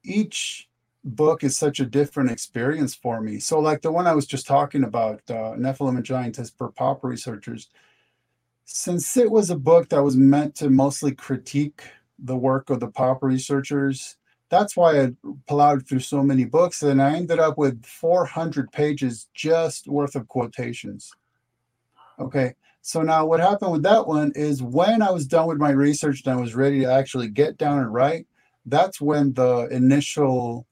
[0.03, 0.69] each
[1.03, 3.39] book is such a different experience for me.
[3.39, 6.69] So, like the one I was just talking about, uh, Nephilim and Giants as per
[6.69, 7.69] Pop researchers,
[8.65, 11.83] since it was a book that was meant to mostly critique
[12.19, 14.17] the work of the pop researchers,
[14.53, 15.11] that's why I
[15.47, 20.27] plowed through so many books, and I ended up with 400 pages just worth of
[20.27, 21.11] quotations.
[22.19, 22.53] Okay.
[22.81, 26.21] So now what happened with that one is when I was done with my research
[26.23, 28.27] and I was ready to actually get down and write,
[28.65, 30.67] that's when the initial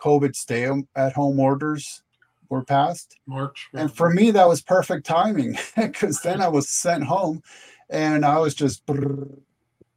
[0.00, 2.02] COVID stay at home orders
[2.48, 3.16] were passed.
[3.26, 3.68] March.
[3.72, 7.42] And for me, that was perfect timing because then I was sent home
[7.88, 8.82] and I was just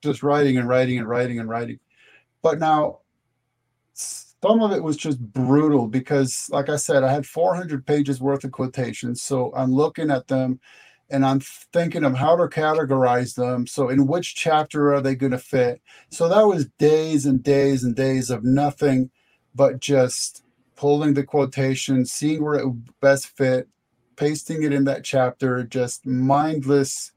[0.01, 1.79] just writing and writing and writing and writing.
[2.43, 2.99] But now
[3.95, 8.43] some of it was just brutal because like I said, I had 400 pages worth
[8.43, 9.21] of quotations.
[9.21, 10.59] So I'm looking at them
[11.09, 13.67] and I'm thinking of how to categorize them.
[13.67, 15.81] So, in which chapter are they going to fit?
[16.09, 19.11] So, that was days and days and days of nothing
[19.53, 20.43] but just
[20.75, 23.67] pulling the quotation, seeing where it would best fit,
[24.15, 27.11] pasting it in that chapter, just mindless,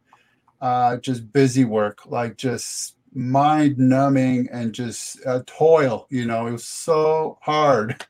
[0.61, 6.07] uh, just busy work, like just mind numbing and just a toil.
[6.09, 8.07] You know, it was so hard.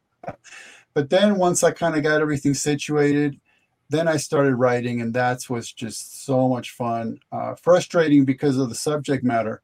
[0.94, 3.40] but then once I kind of got everything situated,
[3.88, 7.18] then I started writing, and that was just so much fun.
[7.33, 9.62] Uh, frustrating because of the subject matter,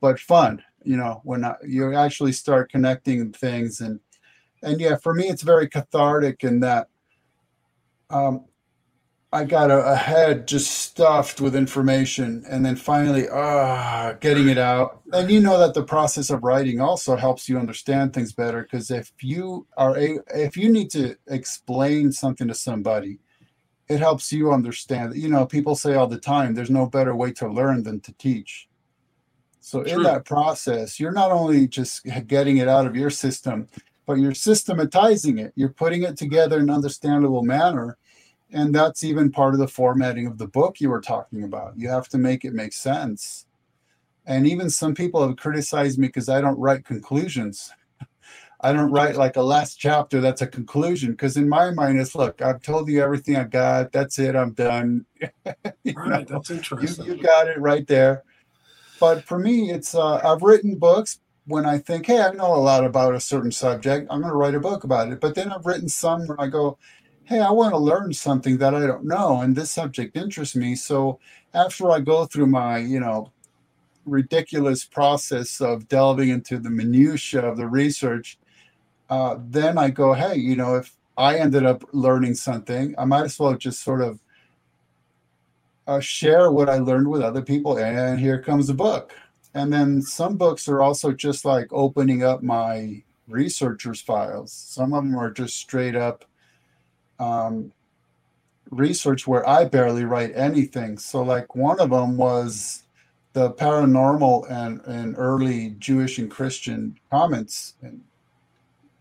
[0.00, 0.62] but fun.
[0.82, 4.00] You know, when I, you actually start connecting things, and
[4.62, 6.88] and yeah, for me, it's very cathartic in that
[8.08, 8.46] um,
[9.32, 14.56] I got a, a, head just stuffed with information, and then finally, ah, getting it
[14.56, 15.00] out.
[15.12, 18.90] And you know that the process of writing also helps you understand things better because
[18.90, 23.18] if you are a, if you need to explain something to somebody
[23.88, 25.16] it helps you understand.
[25.16, 28.12] You know, people say all the time, there's no better way to learn than to
[28.14, 28.68] teach.
[29.60, 29.98] So True.
[29.98, 33.68] in that process, you're not only just getting it out of your system,
[34.06, 35.52] but you're systematizing it.
[35.56, 37.96] You're putting it together in an understandable manner.
[38.52, 41.76] And that's even part of the formatting of the book you were talking about.
[41.76, 43.46] You have to make it make sense.
[44.24, 47.72] And even some people have criticized me because I don't write conclusions.
[48.60, 52.14] I don't write like a last chapter that's a conclusion because in my mind it's
[52.14, 53.92] look, I've told you everything I got.
[53.92, 54.34] That's it.
[54.34, 55.06] I'm done.
[55.44, 56.24] right, know?
[56.24, 57.06] that's interesting.
[57.06, 58.24] You, you, got it right there.
[58.98, 62.56] But for me, it's uh, I've written books when I think, hey, I know a
[62.56, 64.08] lot about a certain subject.
[64.10, 65.20] I'm going to write a book about it.
[65.20, 66.78] But then I've written some where I go,
[67.26, 70.74] hey, I want to learn something that I don't know, and this subject interests me.
[70.76, 71.18] So
[71.54, 73.32] after I go through my, you know,
[74.04, 78.38] ridiculous process of delving into the minutia of the research
[79.08, 83.24] uh, then I go, hey, you know, if I ended up learning something, I might
[83.24, 84.20] as well just sort of
[85.86, 87.78] uh, share what I learned with other people.
[87.78, 89.14] And here comes a book.
[89.54, 94.52] And then some books are also just like opening up my researchers' files.
[94.52, 96.24] Some of them are just straight up
[97.18, 97.72] um,
[98.70, 100.98] research where I barely write anything.
[100.98, 102.84] So, like, one of them was
[103.32, 108.02] the paranormal and, and early Jewish and Christian comments and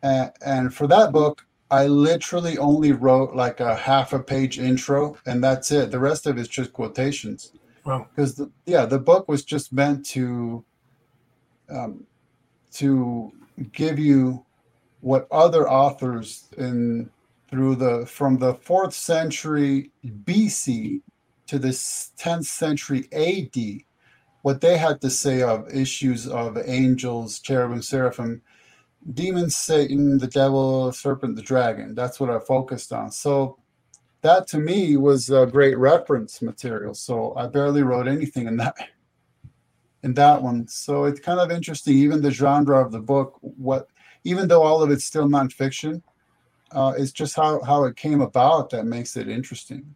[0.05, 5.17] and, and for that book, I literally only wrote like a half a page intro,
[5.25, 5.89] and that's it.
[5.89, 7.53] The rest of it's just quotations.
[7.83, 8.07] Wow.
[8.15, 10.63] Because yeah, the book was just meant to
[11.69, 12.05] um,
[12.73, 13.31] to
[13.71, 14.45] give you
[15.01, 17.09] what other authors in
[17.55, 19.89] through the from the fourth century
[20.25, 21.01] BC
[21.47, 23.55] to the 10th century AD,
[24.41, 28.41] what they had to say of issues of angels, cherubim, seraphim,
[29.13, 31.95] demons, Satan, the devil, serpent, the dragon.
[31.95, 33.09] That's what I focused on.
[33.09, 33.57] So
[34.21, 36.93] that to me was a great reference material.
[36.93, 38.75] So I barely wrote anything in that
[40.03, 40.67] in that one.
[40.67, 43.87] So it's kind of interesting, even the genre of the book, what
[44.25, 46.01] even though all of it's still nonfiction,
[46.71, 49.95] uh, it's just how, how it came about that makes it interesting.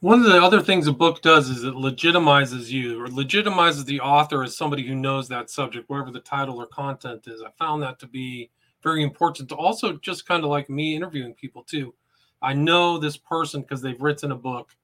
[0.00, 4.00] One of the other things a book does is it legitimizes you or legitimizes the
[4.00, 7.40] author as somebody who knows that subject whatever the title or content is.
[7.40, 8.50] I found that to be
[8.82, 11.94] very important to also just kind of like me interviewing people too.
[12.42, 14.76] I know this person because they've written a book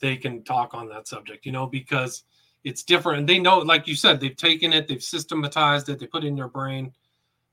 [0.00, 2.24] they can talk on that subject you know because
[2.64, 3.20] it's different.
[3.20, 6.26] And they know like you said they've taken it they've systematized it they put it
[6.26, 6.92] in their brain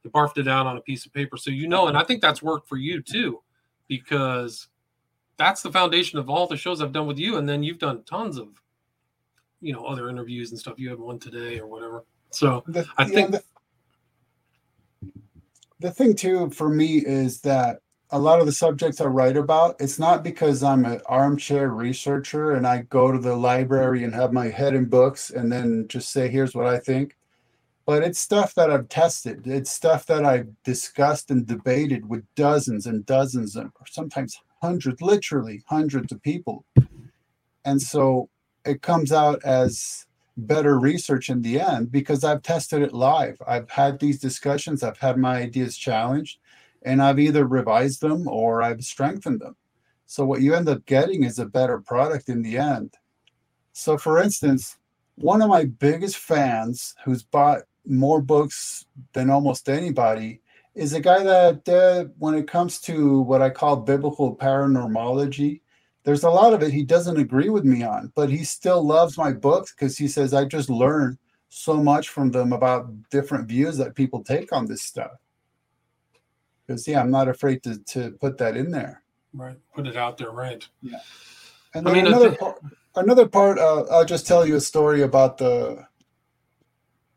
[0.04, 2.22] they barfed it out on a piece of paper so you know and i think
[2.22, 3.42] that's worked for you too
[3.88, 4.68] because
[5.42, 7.38] that's the foundation of all the shows I've done with you.
[7.38, 8.50] And then you've done tons of,
[9.60, 10.78] you know, other interviews and stuff.
[10.78, 12.06] You had one today or whatever.
[12.30, 13.44] So the, I think the,
[15.80, 17.80] the thing too for me is that
[18.12, 22.52] a lot of the subjects I write about, it's not because I'm an armchair researcher
[22.52, 26.12] and I go to the library and have my head in books and then just
[26.12, 27.18] say, here's what I think.
[27.86, 29.48] But it's stuff that I've tested.
[29.48, 35.63] It's stuff that I've discussed and debated with dozens and dozens and sometimes hundreds, literally
[35.67, 36.63] hundreds of people.
[37.65, 38.30] And so
[38.65, 40.06] it comes out as
[40.38, 43.38] better research in the end because I've tested it live.
[43.48, 46.39] I've had these discussions, I've had my ideas challenged,
[46.84, 49.56] and I've either revised them or I've strengthened them.
[50.06, 52.96] So what you end up getting is a better product in the end.
[53.74, 54.78] So for instance,
[55.15, 60.41] one of my biggest fans who's bought more books than almost anybody
[60.76, 65.62] is a guy that uh, when it comes to what I call biblical paranormology,
[66.04, 69.17] there's a lot of it he doesn't agree with me on, but he still loves
[69.17, 71.17] my books because he says I just learned
[71.50, 75.12] so much from them about different views that people take on this stuff.
[76.65, 79.04] Because yeah, I'm not afraid to to put that in there.
[79.34, 80.65] Right, put it out there, right?
[80.82, 81.00] Yeah.
[81.74, 82.62] And I mean, another part,
[82.96, 83.60] another part.
[83.60, 85.86] Uh, I'll just tell you a story about the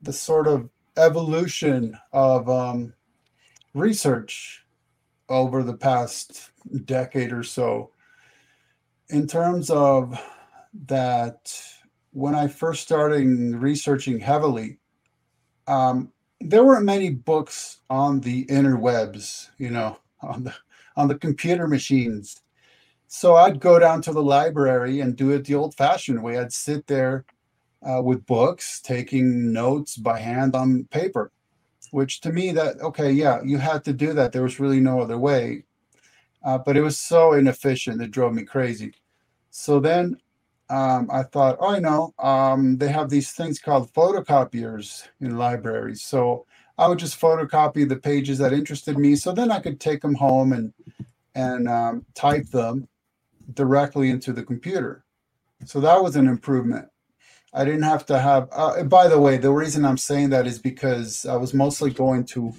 [0.04, 2.92] the sort of evolution of um,
[3.72, 4.64] research
[5.28, 6.50] over the past
[6.84, 7.90] decade or so.
[9.08, 10.18] In terms of
[10.86, 11.52] that
[12.10, 14.78] when i first started researching heavily
[15.66, 20.54] um, there weren't many books on the interwebs you know on the
[20.96, 22.40] on the computer machines.
[23.06, 26.38] So i'd go down to the library and do it the old fashioned way.
[26.38, 27.24] I'd sit there
[27.84, 31.30] uh, with books taking notes by hand on paper
[31.94, 34.32] which to me that okay yeah you had to do that.
[34.32, 35.64] There was really no other way.
[36.44, 38.92] Uh, but it was so inefficient it drove me crazy.
[39.50, 40.16] So then
[40.70, 46.02] um, i thought oh i know um, they have these things called photocopiers in libraries.
[46.02, 46.46] So
[46.78, 49.14] i would just photocopy the pages that interested me.
[49.14, 50.72] So then i could take them home and
[51.36, 52.88] and um, type them
[53.52, 55.04] directly into the computer.
[55.64, 56.88] So that was an improvement
[57.54, 58.48] I didn't have to have.
[58.50, 62.24] Uh, by the way, the reason I'm saying that is because I was mostly going
[62.26, 62.52] to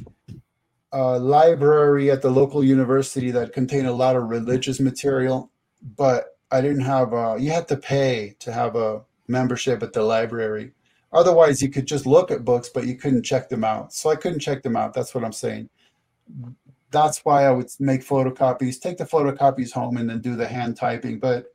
[0.93, 5.51] a library at the local university that contained a lot of religious material,
[5.97, 7.11] but I didn't have.
[7.11, 10.71] A, you had to pay to have a membership at the library.
[11.11, 13.93] Otherwise, you could just look at books, but you couldn't check them out.
[13.93, 14.93] So I couldn't check them out.
[14.93, 15.69] That's what I'm saying.
[16.91, 20.77] That's why I would make photocopies, take the photocopies home, and then do the hand
[20.77, 21.19] typing.
[21.19, 21.47] But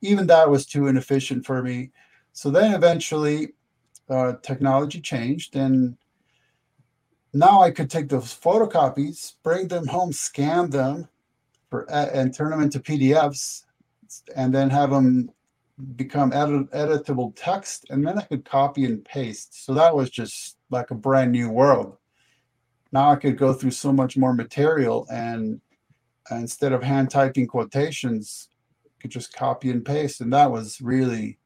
[0.00, 1.92] even that was too inefficient for me
[2.38, 3.54] so then eventually
[4.08, 5.96] uh, technology changed and
[7.32, 11.08] now I could take those photocopies, bring them home, scan them
[11.68, 13.64] for, and turn them into PDFs
[14.36, 15.32] and then have them
[15.96, 19.64] become edit- editable text and then I could copy and paste.
[19.64, 21.96] So that was just like a brand new world.
[22.92, 25.60] Now I could go through so much more material and
[26.30, 28.48] instead of hand typing quotations,
[28.86, 30.20] I could just copy and paste.
[30.20, 31.38] And that was really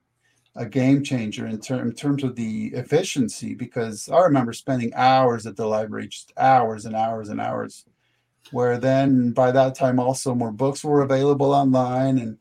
[0.55, 5.47] a game changer in, ter- in terms of the efficiency because I remember spending hours
[5.47, 7.87] at the library, just hours and hours and hours.
[8.51, 12.39] Where then by that time, also more books were available online, and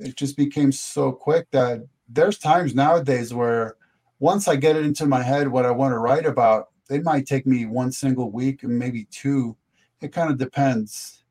[0.00, 3.76] it just became so quick that there's times nowadays where
[4.18, 7.26] once I get it into my head what I want to write about, it might
[7.26, 9.56] take me one single week and maybe two.
[10.00, 11.22] It kind of depends.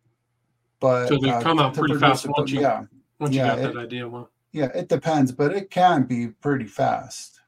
[0.80, 2.84] But so they uh, come out pretty fast once you, yeah,
[3.20, 4.08] once you yeah, got it, that idea.
[4.08, 7.40] Well yeah, it depends, but it can be pretty fast.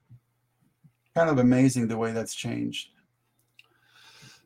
[1.15, 2.89] Kind of amazing the way that's changed.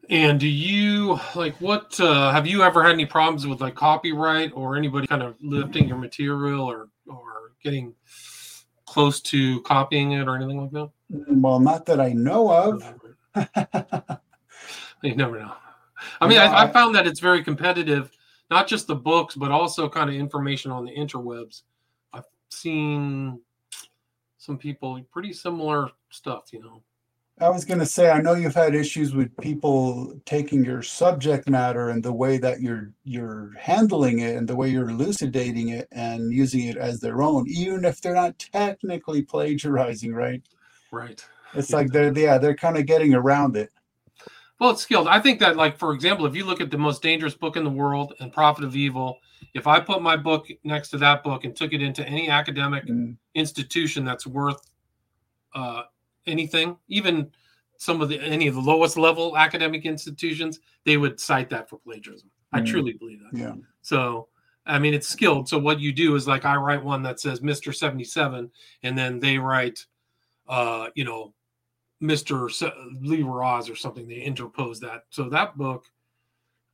[0.09, 4.51] And do you like what uh, have you ever had any problems with like copyright
[4.55, 7.93] or anybody kind of lifting your material or or getting
[8.85, 10.89] close to copying it or anything like that?
[11.09, 12.93] Well, not that I know of.
[15.03, 15.53] you never know.
[16.21, 18.11] I mean, no, I, I, found that it's very competitive,
[18.49, 21.63] not just the books, but also kind of information on the interwebs
[22.49, 23.41] seen
[24.37, 26.81] some people pretty similar stuff, you know.
[27.39, 31.47] I was going to say, I know you've had issues with people taking your subject
[31.47, 35.87] matter and the way that you're you're handling it and the way you're elucidating it
[35.91, 40.41] and using it as their own, even if they're not technically plagiarizing, right?
[40.91, 41.23] Right.
[41.53, 41.75] It's yeah.
[41.75, 43.69] like they're yeah they're kind of getting around it.
[44.59, 45.07] Well, it's skilled.
[45.07, 47.63] I think that, like for example, if you look at the most dangerous book in
[47.63, 49.19] the world and Prophet of Evil,
[49.53, 52.85] if I put my book next to that book and took it into any academic
[52.87, 53.15] mm.
[53.35, 54.59] institution that's worth
[55.53, 55.83] uh,
[56.25, 57.29] anything, even
[57.77, 61.77] some of the any of the lowest level academic institutions, they would cite that for
[61.77, 62.29] plagiarism.
[62.53, 62.59] Mm.
[62.59, 63.37] I truly believe that.
[63.37, 63.53] Yeah.
[63.81, 64.27] So
[64.65, 65.47] I mean, it's skilled.
[65.47, 68.49] So what you do is like I write one that says Mister Seventy Seven,
[68.81, 69.85] and then they write,
[70.47, 71.33] uh, you know,
[71.99, 72.49] Mister
[73.01, 74.07] Lee Raz or something.
[74.07, 75.05] They interpose that.
[75.09, 75.85] So that book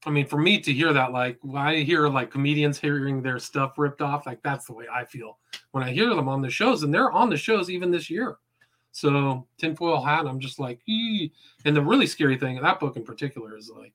[0.05, 3.77] I mean, for me to hear that, like I hear like comedians hearing their stuff
[3.77, 5.37] ripped off, like that's the way I feel
[5.71, 8.37] when I hear them on the shows, and they're on the shows even this year.
[8.91, 11.31] So tinfoil hat, I'm just like, Ee.
[11.65, 13.93] and the really scary thing, that book in particular, is like,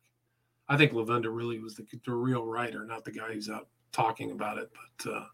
[0.69, 4.33] I think Lavenda really was the, the real writer, not the guy who's out talking
[4.33, 4.71] about it.
[4.73, 5.27] But uh,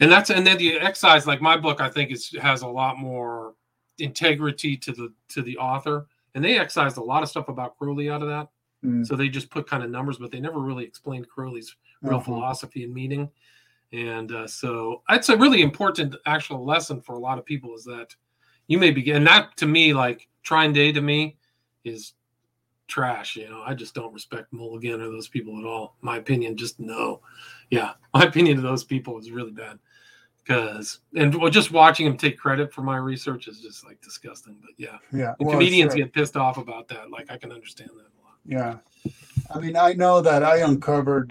[0.00, 2.98] and that's and then the excise, like my book, I think is has a lot
[2.98, 3.54] more
[3.98, 8.10] integrity to the to the author, and they excised a lot of stuff about Crowley
[8.10, 8.48] out of that.
[8.84, 9.06] Mm.
[9.06, 12.24] So they just put kind of numbers, but they never really explained Crowley's real Uh-huh.
[12.24, 13.30] philosophy and meaning.
[13.92, 17.84] And uh, so it's a really important actual lesson for a lot of people is
[17.84, 18.14] that
[18.66, 21.36] you may begin, and that to me, like Trine Day to me
[21.84, 22.14] is
[22.88, 23.36] trash.
[23.36, 25.96] You know, I just don't respect Millegan or those people at all.
[26.00, 27.20] My opinion, just no.
[27.70, 29.78] Yeah, my opinion of those people is really bad.
[30.46, 34.56] Because, and well, just watching him take credit for my research is just like disgusting.
[34.60, 35.34] But yeah, Yeah.
[35.40, 37.10] well, comedians get pissed off about that.
[37.10, 38.36] Like, I can understand that a lot.
[38.44, 39.12] Yeah.
[39.54, 41.30] I mean, I know that I uncovered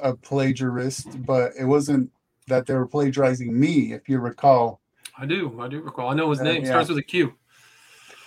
[0.00, 2.10] a plagiarist, but it wasn't
[2.46, 4.80] that they were plagiarizing me, if you recall.
[5.18, 5.60] I do.
[5.60, 6.10] I do recall.
[6.10, 6.68] I know his Uh, name yeah.
[6.68, 7.34] starts with a Q.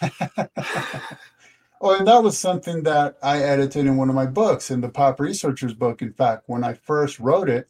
[1.82, 4.88] Oh, and that was something that I edited in one of my books, in the
[4.90, 6.02] Pop Researchers book.
[6.02, 7.68] In fact, when I first wrote it,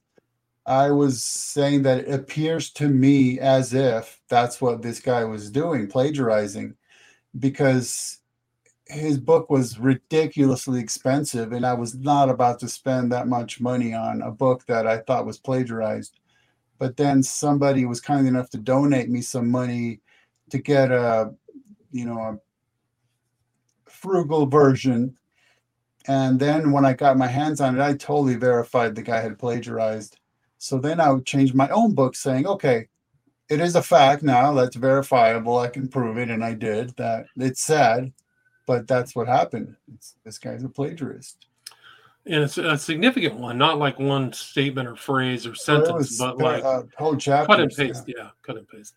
[0.66, 5.52] I was saying that it appears to me as if that's what this guy was
[5.52, 6.76] doing, plagiarizing,
[7.38, 8.20] because
[8.88, 13.94] his book was ridiculously expensive, and I was not about to spend that much money
[13.94, 16.20] on a book that I thought was plagiarized.
[16.78, 20.02] But then somebody was kind enough to donate me some money
[20.50, 21.32] to get a,
[21.92, 22.38] you know, a
[23.90, 25.18] frugal version.
[26.08, 29.40] And then when I got my hands on it, I totally verified the guy had
[29.40, 30.18] plagiarized.
[30.66, 32.88] So then I would change my own book saying, okay,
[33.50, 35.60] it is a fact now that's verifiable.
[35.60, 36.32] I can prove it.
[36.32, 37.28] And I did that.
[37.38, 38.12] It's sad,
[38.66, 39.76] but that's what happened.
[39.94, 41.36] It's, this guy's a plagiarist.
[42.26, 46.40] And it's a significant one, not like one statement or phrase or sentence, was, but
[46.40, 47.46] like uh, whole chapters.
[47.46, 48.06] cut and paste.
[48.08, 48.30] Yeah.
[48.42, 48.96] cut and paste.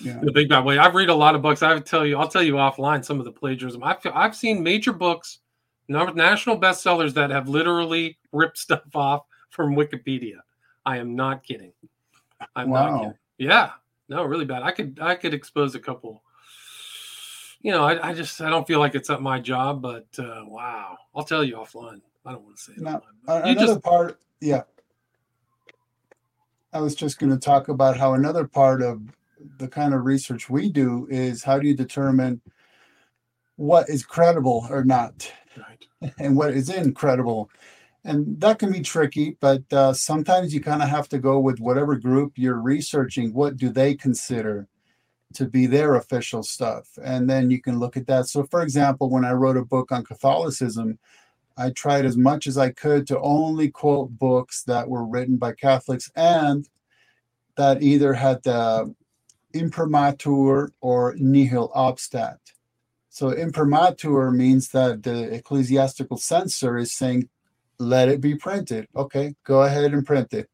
[0.00, 0.18] Yeah.
[0.20, 0.78] The big bad way.
[0.78, 1.62] I've read a lot of books.
[1.62, 3.84] I would tell you, I'll tell you offline some of the plagiarism.
[3.84, 5.38] I've I've seen major books,
[5.86, 10.40] national bestsellers that have literally ripped stuff off from Wikipedia.
[10.86, 11.72] I am not kidding.
[12.56, 12.98] I'm not Wow.
[12.98, 13.14] kidding.
[13.38, 13.70] Yeah.
[14.08, 14.62] No, really bad.
[14.62, 16.22] I could I could expose a couple.
[17.62, 20.42] You know, I, I just I don't feel like it's up my job, but uh,
[20.46, 22.00] wow, I'll tell you offline.
[22.24, 22.80] I don't want to say it.
[22.80, 24.62] Now, offline, another just part, yeah.
[26.72, 29.02] I was just going to talk about how another part of
[29.58, 32.40] the kind of research we do is how do you determine
[33.56, 36.12] what is credible or not right.
[36.18, 37.50] and what is incredible.
[38.04, 41.60] And that can be tricky, but uh, sometimes you kind of have to go with
[41.60, 43.34] whatever group you're researching.
[43.34, 44.68] What do they consider
[45.34, 46.88] to be their official stuff?
[47.02, 48.26] And then you can look at that.
[48.26, 50.98] So, for example, when I wrote a book on Catholicism,
[51.58, 55.52] I tried as much as I could to only quote books that were written by
[55.52, 56.66] Catholics and
[57.56, 58.94] that either had the
[59.52, 62.38] imprimatur or nihil obstat.
[63.10, 67.28] So imprimatur means that the ecclesiastical censor is saying,
[67.80, 68.86] let it be printed.
[68.94, 70.48] Okay, go ahead and print it.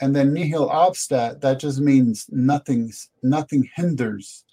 [0.00, 4.44] And then nihil obstat, that just means nothing's nothing hinders.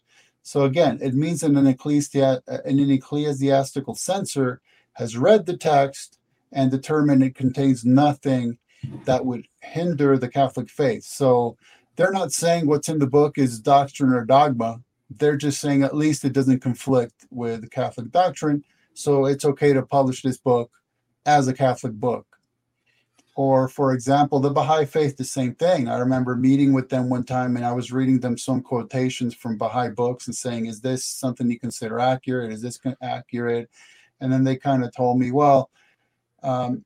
[0.44, 4.62] So again, it means that an, ecclesia, an ecclesiastical censor
[4.94, 6.20] has read the text
[6.52, 8.58] and determined it contains nothing
[9.06, 11.04] that would hinder the Catholic faith.
[11.04, 11.58] So
[11.96, 14.82] they're not saying what's in the book is doctrine or dogma.
[15.10, 18.64] They're just saying at least it doesn't conflict with the Catholic doctrine.
[18.94, 20.70] So it's okay to publish this book
[21.26, 22.26] as a Catholic book.
[23.36, 25.88] Or, for example, the Baha'i Faith, the same thing.
[25.88, 29.58] I remember meeting with them one time and I was reading them some quotations from
[29.58, 32.52] Baha'i books and saying, Is this something you consider accurate?
[32.52, 33.70] Is this accurate?
[34.22, 35.72] And then they kind of told me, Well,
[36.44, 36.86] um,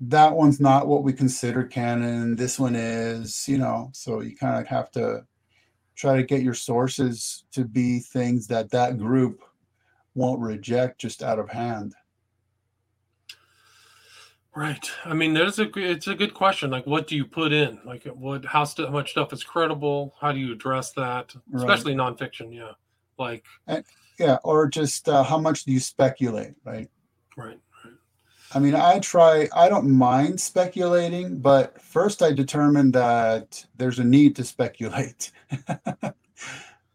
[0.00, 2.36] that one's not what we consider canon.
[2.36, 5.24] This one is, you know, so you kind of have to
[5.94, 9.42] try to get your sources to be things that that group
[10.14, 11.94] won't reject just out of hand.
[14.54, 14.90] Right.
[15.04, 16.70] I mean, there's a it's a good question.
[16.70, 17.78] Like, what do you put in?
[17.84, 20.14] Like, what how st- how much stuff is credible?
[20.20, 21.34] How do you address that?
[21.50, 21.62] Right.
[21.62, 22.52] Especially nonfiction.
[22.52, 22.72] Yeah.
[23.16, 23.44] Like,
[24.18, 26.88] Yeah, or just uh, how much do you speculate, right?
[27.36, 27.58] right.
[27.84, 27.94] right.
[28.52, 34.04] I mean, I try, I don't mind speculating, but first I determine that there's a
[34.04, 35.30] need to speculate.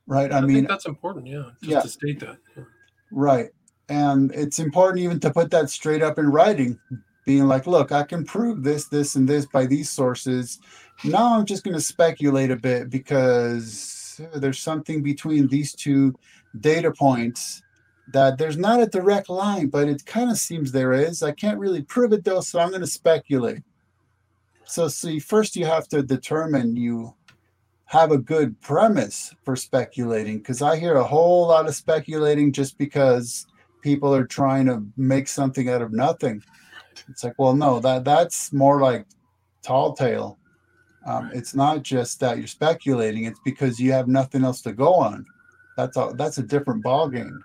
[0.08, 0.32] right?
[0.32, 1.28] I, I, mean, think that's important.
[1.28, 1.52] Yeah.
[1.62, 1.82] Just yeah.
[1.82, 2.38] to state that.
[2.58, 2.64] Yeah.
[3.12, 3.50] right.
[3.88, 6.80] And it's important even to put that straight up in writing,
[7.26, 10.60] being like, look, I can prove this, this, and this by these sources.
[11.04, 16.14] Now I'm just going to speculate a bit because there's something between these two
[16.60, 17.62] data points
[18.14, 21.24] that there's not a direct line, but it kind of seems there is.
[21.24, 23.64] I can't really prove it though, so I'm going to speculate.
[24.66, 27.14] So, see, first you have to determine you
[27.86, 32.78] have a good premise for speculating because I hear a whole lot of speculating just
[32.78, 33.46] because
[33.82, 36.44] people are trying to make something out of nothing.
[37.10, 39.06] It's like, well, no, that that's more like
[39.62, 40.38] tall tale.
[41.06, 44.94] Um, it's not just that you're speculating; it's because you have nothing else to go
[44.96, 45.26] on.
[45.78, 47.44] That's a that's a different ball game.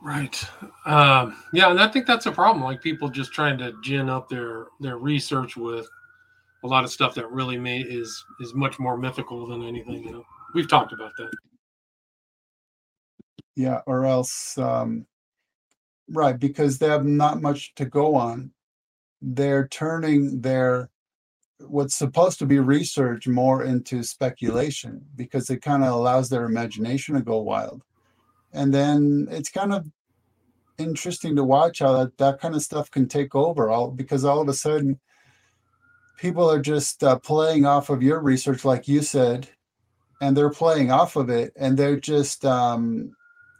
[0.00, 0.44] Right.
[0.86, 2.64] Um, yeah, and I think that's a problem.
[2.64, 5.88] Like people just trying to gin up their their research with
[6.64, 10.04] a lot of stuff that really may is is much more mythical than anything.
[10.04, 10.24] You know,
[10.54, 11.30] we've talked about that.
[13.56, 15.04] Yeah, or else, um,
[16.10, 16.38] right?
[16.38, 18.52] Because they have not much to go on.
[19.20, 20.90] They're turning their
[21.66, 27.16] what's supposed to be research more into speculation because it kind of allows their imagination
[27.16, 27.82] to go wild
[28.52, 29.86] and then it's kind of
[30.78, 34.40] interesting to watch how that, that kind of stuff can take over all because all
[34.40, 34.98] of a sudden
[36.16, 39.48] people are just uh, playing off of your research like you said
[40.20, 43.12] and they're playing off of it and they're just um,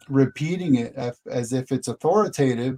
[0.08, 2.76] repeating it as, if it's authoritative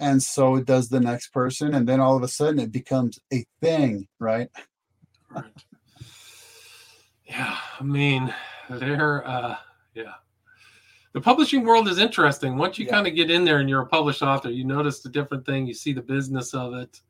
[0.00, 3.44] and so does the next person and then all of a sudden it becomes a
[3.62, 4.48] thing right
[5.30, 5.44] right
[7.24, 8.32] yeah i mean
[8.68, 9.56] they're uh
[9.94, 10.14] yeah
[11.16, 12.58] the publishing world is interesting.
[12.58, 12.90] Once you yeah.
[12.90, 15.66] kind of get in there and you're a published author, you notice the different thing.
[15.66, 17.00] You see the business of it.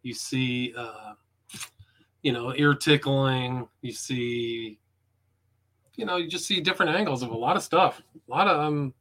[0.00, 1.12] You see, uh,
[2.22, 3.68] you know, ear tickling.
[3.82, 4.78] You see,
[5.96, 8.00] you know, you just see different angles of a lot of stuff.
[8.16, 8.94] A lot of um,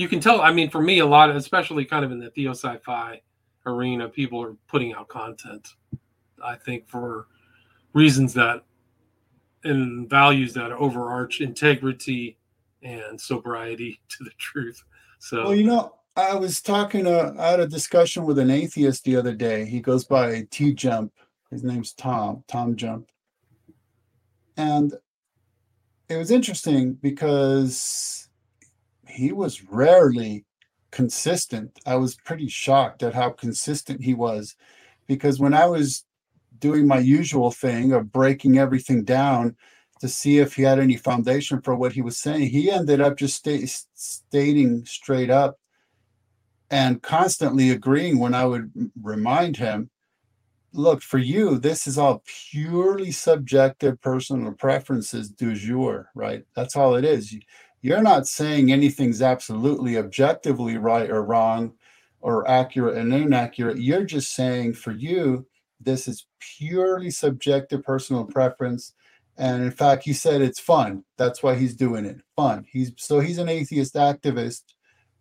[0.00, 0.40] you can tell.
[0.40, 3.20] I mean, for me, a lot, of, especially kind of in the theo sci-fi
[3.66, 5.68] arena, people are putting out content.
[6.42, 7.26] I think for
[7.92, 8.64] reasons that
[9.64, 12.38] and values that overarch integrity
[12.82, 14.82] and sobriety to the truth.
[15.18, 19.04] So, well, you know, I was talking, uh, I had a discussion with an atheist
[19.04, 19.66] the other day.
[19.66, 21.12] He goes by T Jump.
[21.50, 23.10] His name's Tom, Tom Jump.
[24.56, 24.94] And
[26.08, 28.29] it was interesting because
[29.10, 30.44] he was rarely
[30.90, 31.78] consistent.
[31.86, 34.56] I was pretty shocked at how consistent he was
[35.06, 36.04] because when I was
[36.58, 39.56] doing my usual thing of breaking everything down,
[40.00, 42.48] to see if he had any foundation for what he was saying.
[42.48, 43.46] He ended up just
[43.94, 45.58] stating straight up
[46.70, 49.90] and constantly agreeing when I would remind him,
[50.72, 56.44] look, for you, this is all purely subjective personal preferences du jour, right?
[56.56, 57.36] That's all it is.
[57.82, 61.72] You're not saying anything's absolutely objectively right or wrong
[62.20, 63.78] or accurate and inaccurate.
[63.78, 65.46] You're just saying for you,
[65.80, 68.92] this is purely subjective personal preference
[69.40, 71.02] and in fact, he said it's fun.
[71.16, 72.20] That's why he's doing it.
[72.36, 72.66] Fun.
[72.70, 74.62] He's so he's an atheist activist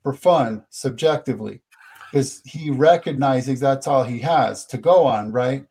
[0.04, 1.62] for fun, subjectively,
[2.12, 5.66] because he recognizes that's all he has to go on, right?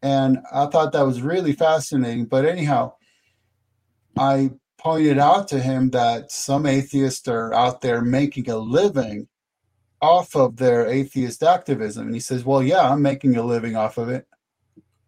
[0.00, 2.26] And I thought that was really fascinating.
[2.26, 2.94] But anyhow,
[4.16, 4.52] I
[4.82, 9.28] pointed out to him that some atheists are out there making a living
[10.00, 12.06] off of their atheist activism.
[12.06, 14.26] And he says, Well, yeah, I'm making a living off of it.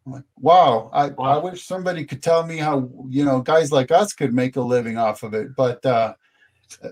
[0.07, 1.25] I'm like, wow, I, wow.
[1.25, 4.61] I wish somebody could tell me how, you know, guys like us could make a
[4.61, 5.57] living off of it.
[5.57, 6.15] But uh,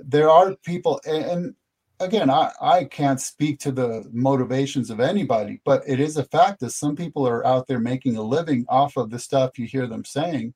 [0.02, 1.54] there are people, and
[2.00, 6.60] again, I, I can't speak to the motivations of anybody, but it is a fact
[6.60, 9.86] that some people are out there making a living off of the stuff you hear
[9.86, 10.54] them saying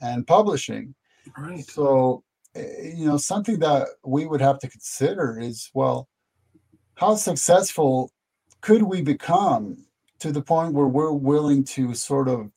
[0.00, 0.94] and publishing.
[1.36, 1.64] Right.
[1.64, 2.24] So,
[2.54, 6.08] eh, you know, something that we would have to consider is well,
[6.96, 8.10] how successful
[8.60, 9.84] could we become
[10.18, 12.50] to the point where we're willing to sort of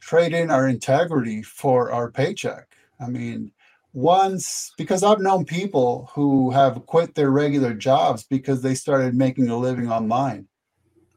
[0.00, 2.74] trade in our integrity for our paycheck.
[3.00, 3.52] I mean,
[3.92, 9.48] once because I've known people who have quit their regular jobs because they started making
[9.48, 10.46] a living online.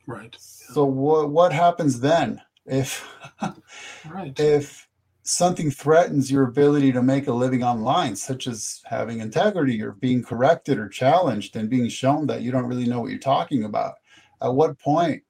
[0.07, 0.35] Right.
[0.39, 3.07] So what what happens then if
[4.09, 4.37] right.
[4.39, 4.87] if
[5.23, 10.21] something threatens your ability to make a living online, such as having integrity or being
[10.21, 13.95] corrected or challenged and being shown that you don't really know what you're talking about?
[14.41, 15.23] At what point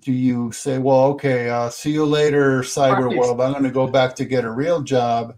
[0.00, 3.40] do you say, well, okay, uh, see you later, cyber world.
[3.40, 5.36] I'm going to go back to get a real job,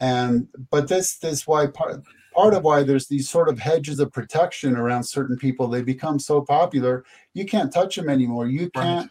[0.00, 2.02] and but this this why part
[2.34, 5.68] part of why there's these sort of hedges of protection around certain people.
[5.68, 7.04] They become so popular,
[7.34, 8.46] you can't touch them anymore.
[8.46, 9.10] You can't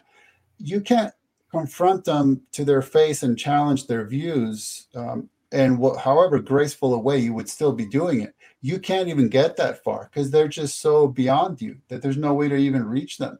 [0.58, 1.12] you can't
[1.50, 4.86] confront them to their face and challenge their views.
[4.94, 9.08] Um, and wh- however graceful a way you would still be doing it, you can't
[9.08, 12.54] even get that far because they're just so beyond you that there's no way to
[12.54, 13.38] even reach them.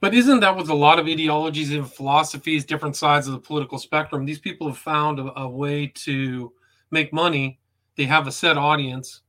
[0.00, 3.78] But isn't that with a lot of ideologies and philosophies, different sides of the political
[3.78, 4.24] spectrum?
[4.24, 6.52] These people have found a, a way to
[6.90, 7.58] make money.
[7.96, 9.22] They have a set audience.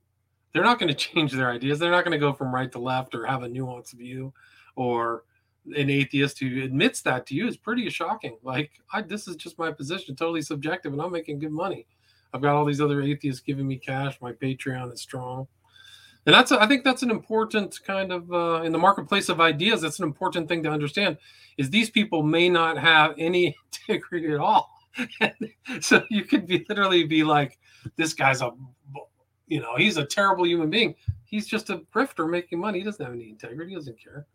[0.52, 1.78] They're not going to change their ideas.
[1.78, 4.32] They're not going to go from right to left or have a nuanced view
[4.76, 5.24] or
[5.76, 8.38] an atheist who admits that to you is pretty shocking.
[8.42, 11.86] Like, I, this is just my position, totally subjective, and I'm making good money.
[12.32, 14.18] I've got all these other atheists giving me cash.
[14.20, 15.46] My Patreon is strong,
[16.26, 19.80] and that's I think that's an important kind of uh, in the marketplace of ideas.
[19.80, 21.16] That's an important thing to understand.
[21.56, 23.56] Is these people may not have any
[23.88, 24.70] integrity at all,
[25.80, 27.58] so you could be literally be like,
[27.96, 28.50] this guy's a,
[29.46, 30.94] you know, he's a terrible human being.
[31.24, 32.78] He's just a grifter making money.
[32.78, 33.70] He doesn't have any integrity.
[33.70, 34.26] He doesn't care.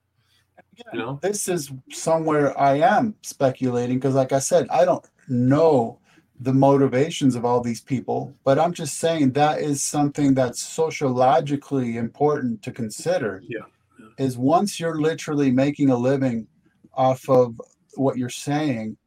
[0.93, 1.20] You know?
[1.22, 5.99] This is somewhere I am speculating because, like I said, I don't know
[6.39, 11.97] the motivations of all these people, but I'm just saying that is something that's sociologically
[11.97, 13.41] important to consider.
[13.47, 13.60] Yeah.
[13.99, 14.08] yeah.
[14.18, 16.47] Is once you're literally making a living
[16.93, 17.60] off of
[17.95, 18.97] what you're saying,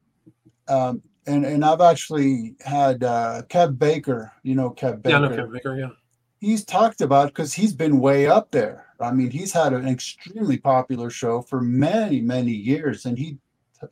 [0.68, 5.16] um, and and I've actually had uh, Kev Baker, you know Kev Baker.
[5.16, 5.90] Yeah, no, Kev Baker, yeah.
[6.38, 8.86] He's talked about because he's been way up there.
[9.01, 13.38] I mean, he's had an extremely popular show for many, many years, and he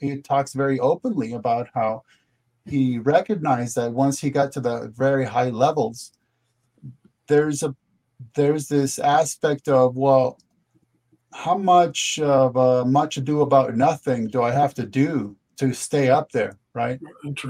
[0.00, 2.04] he talks very openly about how
[2.66, 6.12] he recognized that once he got to the very high levels,
[7.28, 7.74] there's a
[8.34, 10.38] there's this aspect of well,
[11.34, 16.10] how much of uh, much ado about nothing do I have to do to stay
[16.10, 16.58] up there?
[16.74, 17.00] right?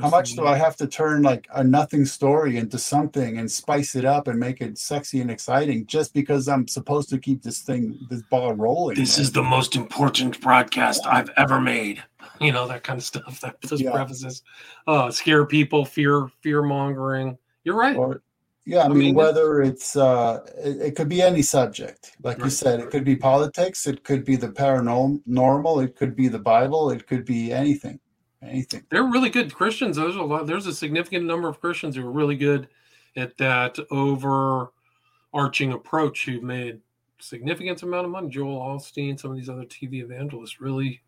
[0.00, 3.96] How much do I have to turn like a nothing story into something and spice
[3.96, 7.60] it up and make it sexy and exciting just because I'm supposed to keep this
[7.60, 8.96] thing, this ball rolling?
[8.96, 9.22] This right?
[9.22, 12.02] is the most important broadcast I've ever made.
[12.40, 13.40] You know, that kind of stuff.
[13.42, 13.92] That those yeah.
[13.92, 14.42] prefaces.
[14.88, 17.38] Uh scare people, fear, fear mongering.
[17.62, 17.94] You're right.
[17.96, 18.22] Or,
[18.66, 22.16] yeah, I, I mean, mean, whether it's uh it, it, could be any subject.
[22.22, 22.44] Like right.
[22.44, 26.38] you said, it could be politics, it could be the paranormal, it could be the
[26.38, 28.00] Bible, it could be anything
[28.48, 28.84] anything.
[28.90, 29.96] They're really good Christians.
[29.96, 30.46] There's a lot.
[30.46, 32.68] There's a significant number of Christians who are really good
[33.16, 36.26] at that overarching approach.
[36.26, 36.80] Who've made
[37.20, 38.28] significant amount of money.
[38.28, 41.00] Joel Osteen, some of these other TV evangelists, really.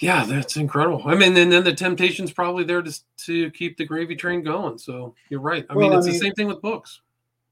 [0.00, 1.02] Yeah, that's incredible.
[1.04, 4.78] I mean, and then the temptation's probably there to to keep the gravy train going.
[4.78, 5.66] So you're right.
[5.68, 7.02] I well, mean, it's I mean, the same thing with books.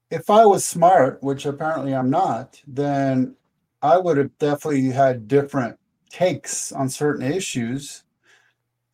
[0.09, 3.35] If I was smart, which apparently I'm not, then
[3.83, 5.77] I would have definitely had different
[6.09, 8.03] takes on certain issues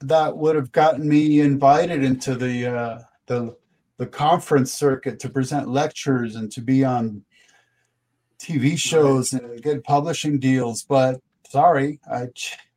[0.02, 3.56] that would have gotten me invited into the uh, the
[3.98, 7.24] the conference circuit to present lectures and to be on
[8.38, 10.84] TV shows and get publishing deals.
[10.84, 12.28] But sorry, I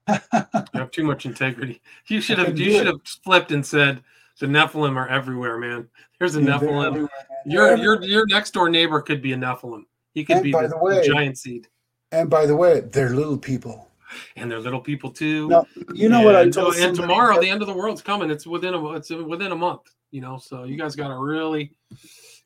[0.32, 1.80] you have too much integrity.
[2.06, 4.02] You should have you should have flipped and said
[4.40, 5.88] the Nephilim are everywhere, man.
[6.18, 7.08] There's a yeah, Nephilim.
[7.44, 9.84] Your your your next door neighbor could be a Nephilim.
[10.14, 11.68] He could and be the, the, way, the giant seed.
[12.10, 13.88] And by the way, they're little people
[14.36, 15.48] and they're little people too.
[15.48, 16.76] No, you know and, what I told.
[16.76, 18.30] And tomorrow, the end of the world's coming.
[18.30, 19.82] It's within a it's within a month.
[20.10, 21.72] You know, so you guys got to really,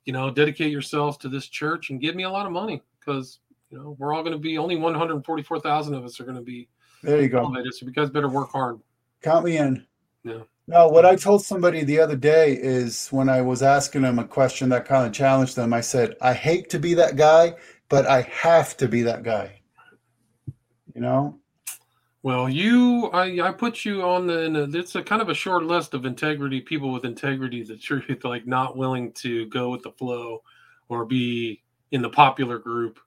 [0.04, 3.38] you know, dedicate yourselves to this church and give me a lot of money because
[3.70, 6.18] you know we're all going to be only one hundred forty four thousand of us
[6.20, 6.68] are going to be.
[7.03, 7.53] There you go.
[7.55, 8.80] You guys better work hard.
[9.22, 9.86] Count me in.
[10.24, 10.40] Yeah.
[10.68, 14.24] No, what I told somebody the other day is when I was asking them a
[14.24, 17.55] question that kind of challenged them, I said, I hate to be that guy,
[17.88, 19.61] but I have to be that guy.
[20.94, 21.40] You know,
[22.22, 24.70] well, you, I, I put you on the.
[24.78, 28.46] it's a kind of a short list of integrity people with integrity, the truth, like
[28.46, 30.42] not willing to go with the flow,
[30.88, 33.00] or be in the popular group.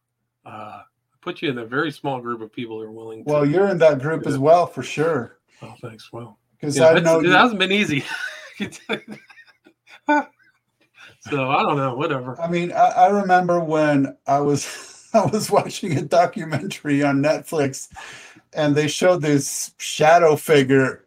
[0.46, 0.82] Uh,
[1.26, 3.24] put you in a very small group of people who are willing.
[3.26, 5.40] Well, to, you're in that group as well, for sure.
[5.64, 6.14] Oh, thanks.
[6.14, 8.06] Well, because yeah, I know it you, hasn't been easy.
[8.60, 8.70] so
[10.08, 11.96] I don't know.
[11.96, 12.40] Whatever.
[12.40, 17.90] I mean, I, I remember when I was I was watching a documentary on Netflix
[18.54, 21.06] and they showed this shadow figure,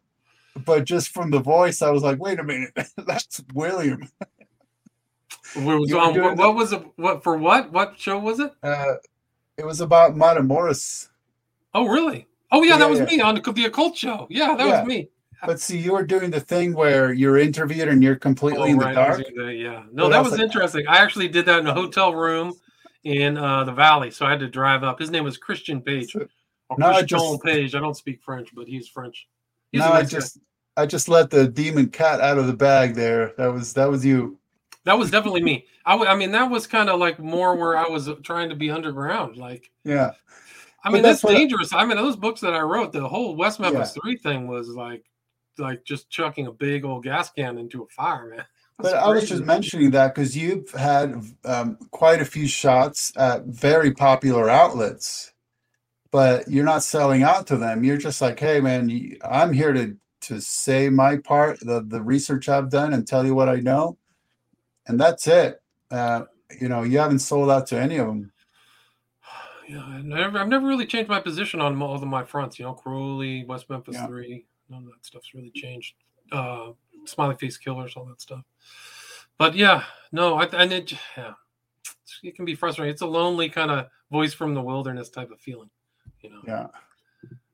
[0.56, 4.10] but just from the voice, I was like, wait a minute, that's William.
[5.56, 6.84] Was, what, what, was it?
[6.96, 7.38] What for?
[7.38, 7.72] What?
[7.72, 8.52] What show was it?
[8.62, 8.96] Uh,
[9.58, 11.08] it was about Matamoros.
[11.74, 12.26] Oh, really?
[12.50, 13.04] Oh, yeah, yeah that was yeah.
[13.04, 14.26] me on the, the occult show.
[14.30, 14.80] Yeah, that yeah.
[14.80, 15.08] was me.
[15.44, 18.78] But see, you were doing the thing where you're interviewed and you're completely oh, in
[18.78, 19.22] the dark.
[19.36, 20.86] The, yeah, no, what that was like, interesting.
[20.88, 22.54] I actually did that in a hotel room
[23.04, 24.98] in uh, the valley, so I had to drive up.
[24.98, 26.10] His name was Christian Page.
[26.10, 26.26] So,
[26.76, 27.76] no, I just, Page.
[27.76, 29.28] I don't speak French, but he's French.
[29.70, 30.38] He's no, I just
[30.76, 30.82] guy.
[30.82, 33.32] I just let the demon cat out of the bag there.
[33.38, 34.37] That was that was you.
[34.88, 35.66] That was definitely me.
[35.84, 38.54] I, w- I mean, that was kind of like more where I was trying to
[38.54, 39.36] be underground.
[39.36, 40.12] Like, yeah.
[40.82, 41.74] I mean, that's, that's dangerous.
[41.74, 44.00] I, I, mean, those books that I wrote, the whole West Memphis yeah.
[44.00, 45.04] Three thing was like,
[45.58, 48.38] like just chucking a big old gas can into a fire, man.
[48.78, 49.04] That's but crazy.
[49.04, 53.92] I was just mentioning that because you've had um, quite a few shots at very
[53.92, 55.34] popular outlets
[56.10, 57.84] but you're not selling out to them.
[57.84, 62.48] You're just like, hey, man, I'm here to to say my part, the the research
[62.48, 63.98] I've done, and tell you what I know,
[64.88, 65.60] and that's it.
[65.90, 66.24] Uh,
[66.60, 68.32] you know, you haven't sold out to any of them.
[69.68, 72.58] Yeah, I never, I've never really changed my position on all of my fronts.
[72.58, 74.06] You know, Crowley, West Memphis Yeah.
[74.06, 75.92] Three, none of that stuff's really changed.
[76.32, 76.70] Uh,
[77.04, 78.44] Smiley Face Killers, all that stuff.
[79.36, 81.34] But yeah, no, I and it, yeah,
[82.22, 82.90] it can be frustrating.
[82.90, 85.68] It's a lonely kind of voice from the wilderness type of feeling.
[86.22, 86.40] You know.
[86.46, 86.66] Yeah.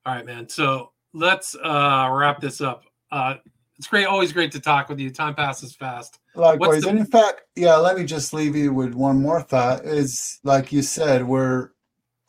[0.07, 0.49] All right, man.
[0.49, 2.85] So let's uh wrap this up.
[3.11, 3.35] Uh
[3.79, 5.11] it's great, always great to talk with you.
[5.11, 6.19] Time passes fast.
[6.35, 6.83] Likewise.
[6.83, 9.85] the- and in fact, yeah, let me just leave you with one more thought.
[9.85, 11.71] Is like you said, we're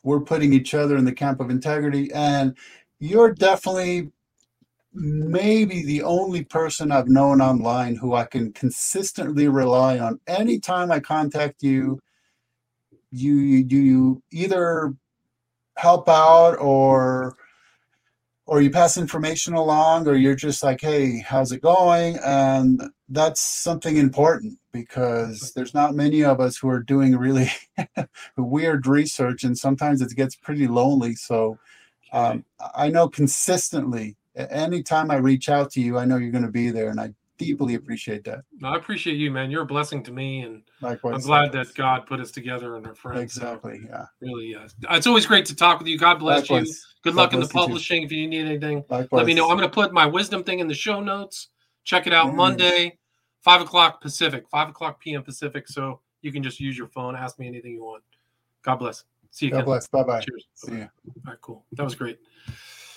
[0.02, 2.56] we're putting each other in the camp of integrity, and
[2.98, 4.10] you're definitely
[4.92, 10.18] maybe the only person I've known online who I can consistently rely on.
[10.26, 12.00] Anytime I contact you,
[13.10, 14.94] you you do you either
[15.76, 17.36] help out or
[18.46, 22.18] or you pass information along or you're just like hey how's it going?
[22.24, 27.50] And that's something important because there's not many of us who are doing really
[28.36, 31.14] weird research and sometimes it gets pretty lonely.
[31.14, 31.58] So
[32.12, 32.44] um,
[32.74, 36.70] i know consistently anytime i reach out to you i know you're going to be
[36.70, 39.50] there and i deeply appreciate that No, I appreciate you, man.
[39.50, 41.68] You're a blessing to me, and likewise I'm glad likewise.
[41.68, 43.34] that God put us together and our friends.
[43.34, 44.66] So exactly yeah really, yeah.
[44.90, 45.98] It's always great to talk with you.
[45.98, 46.64] God bless you.
[47.02, 48.02] Good God luck in the publishing.
[48.02, 49.48] If you need anything, likewise let me know.
[49.50, 51.48] I'm going to put my wisdom thing in the show notes.
[51.84, 52.34] Check it out Mm.
[52.34, 52.98] Monday,
[53.42, 55.22] five o'clock Pacific, five o'clock p.m.
[55.22, 55.68] Pacific.
[55.68, 57.14] So you can just use your phone.
[57.14, 58.02] Ask me anything you want.
[58.62, 59.04] God bless.
[59.30, 59.64] See you god again.
[59.66, 60.46] bless bye bye Cheers.
[60.54, 60.86] see ya.
[61.06, 61.64] All right, cool.
[61.72, 62.18] That was great.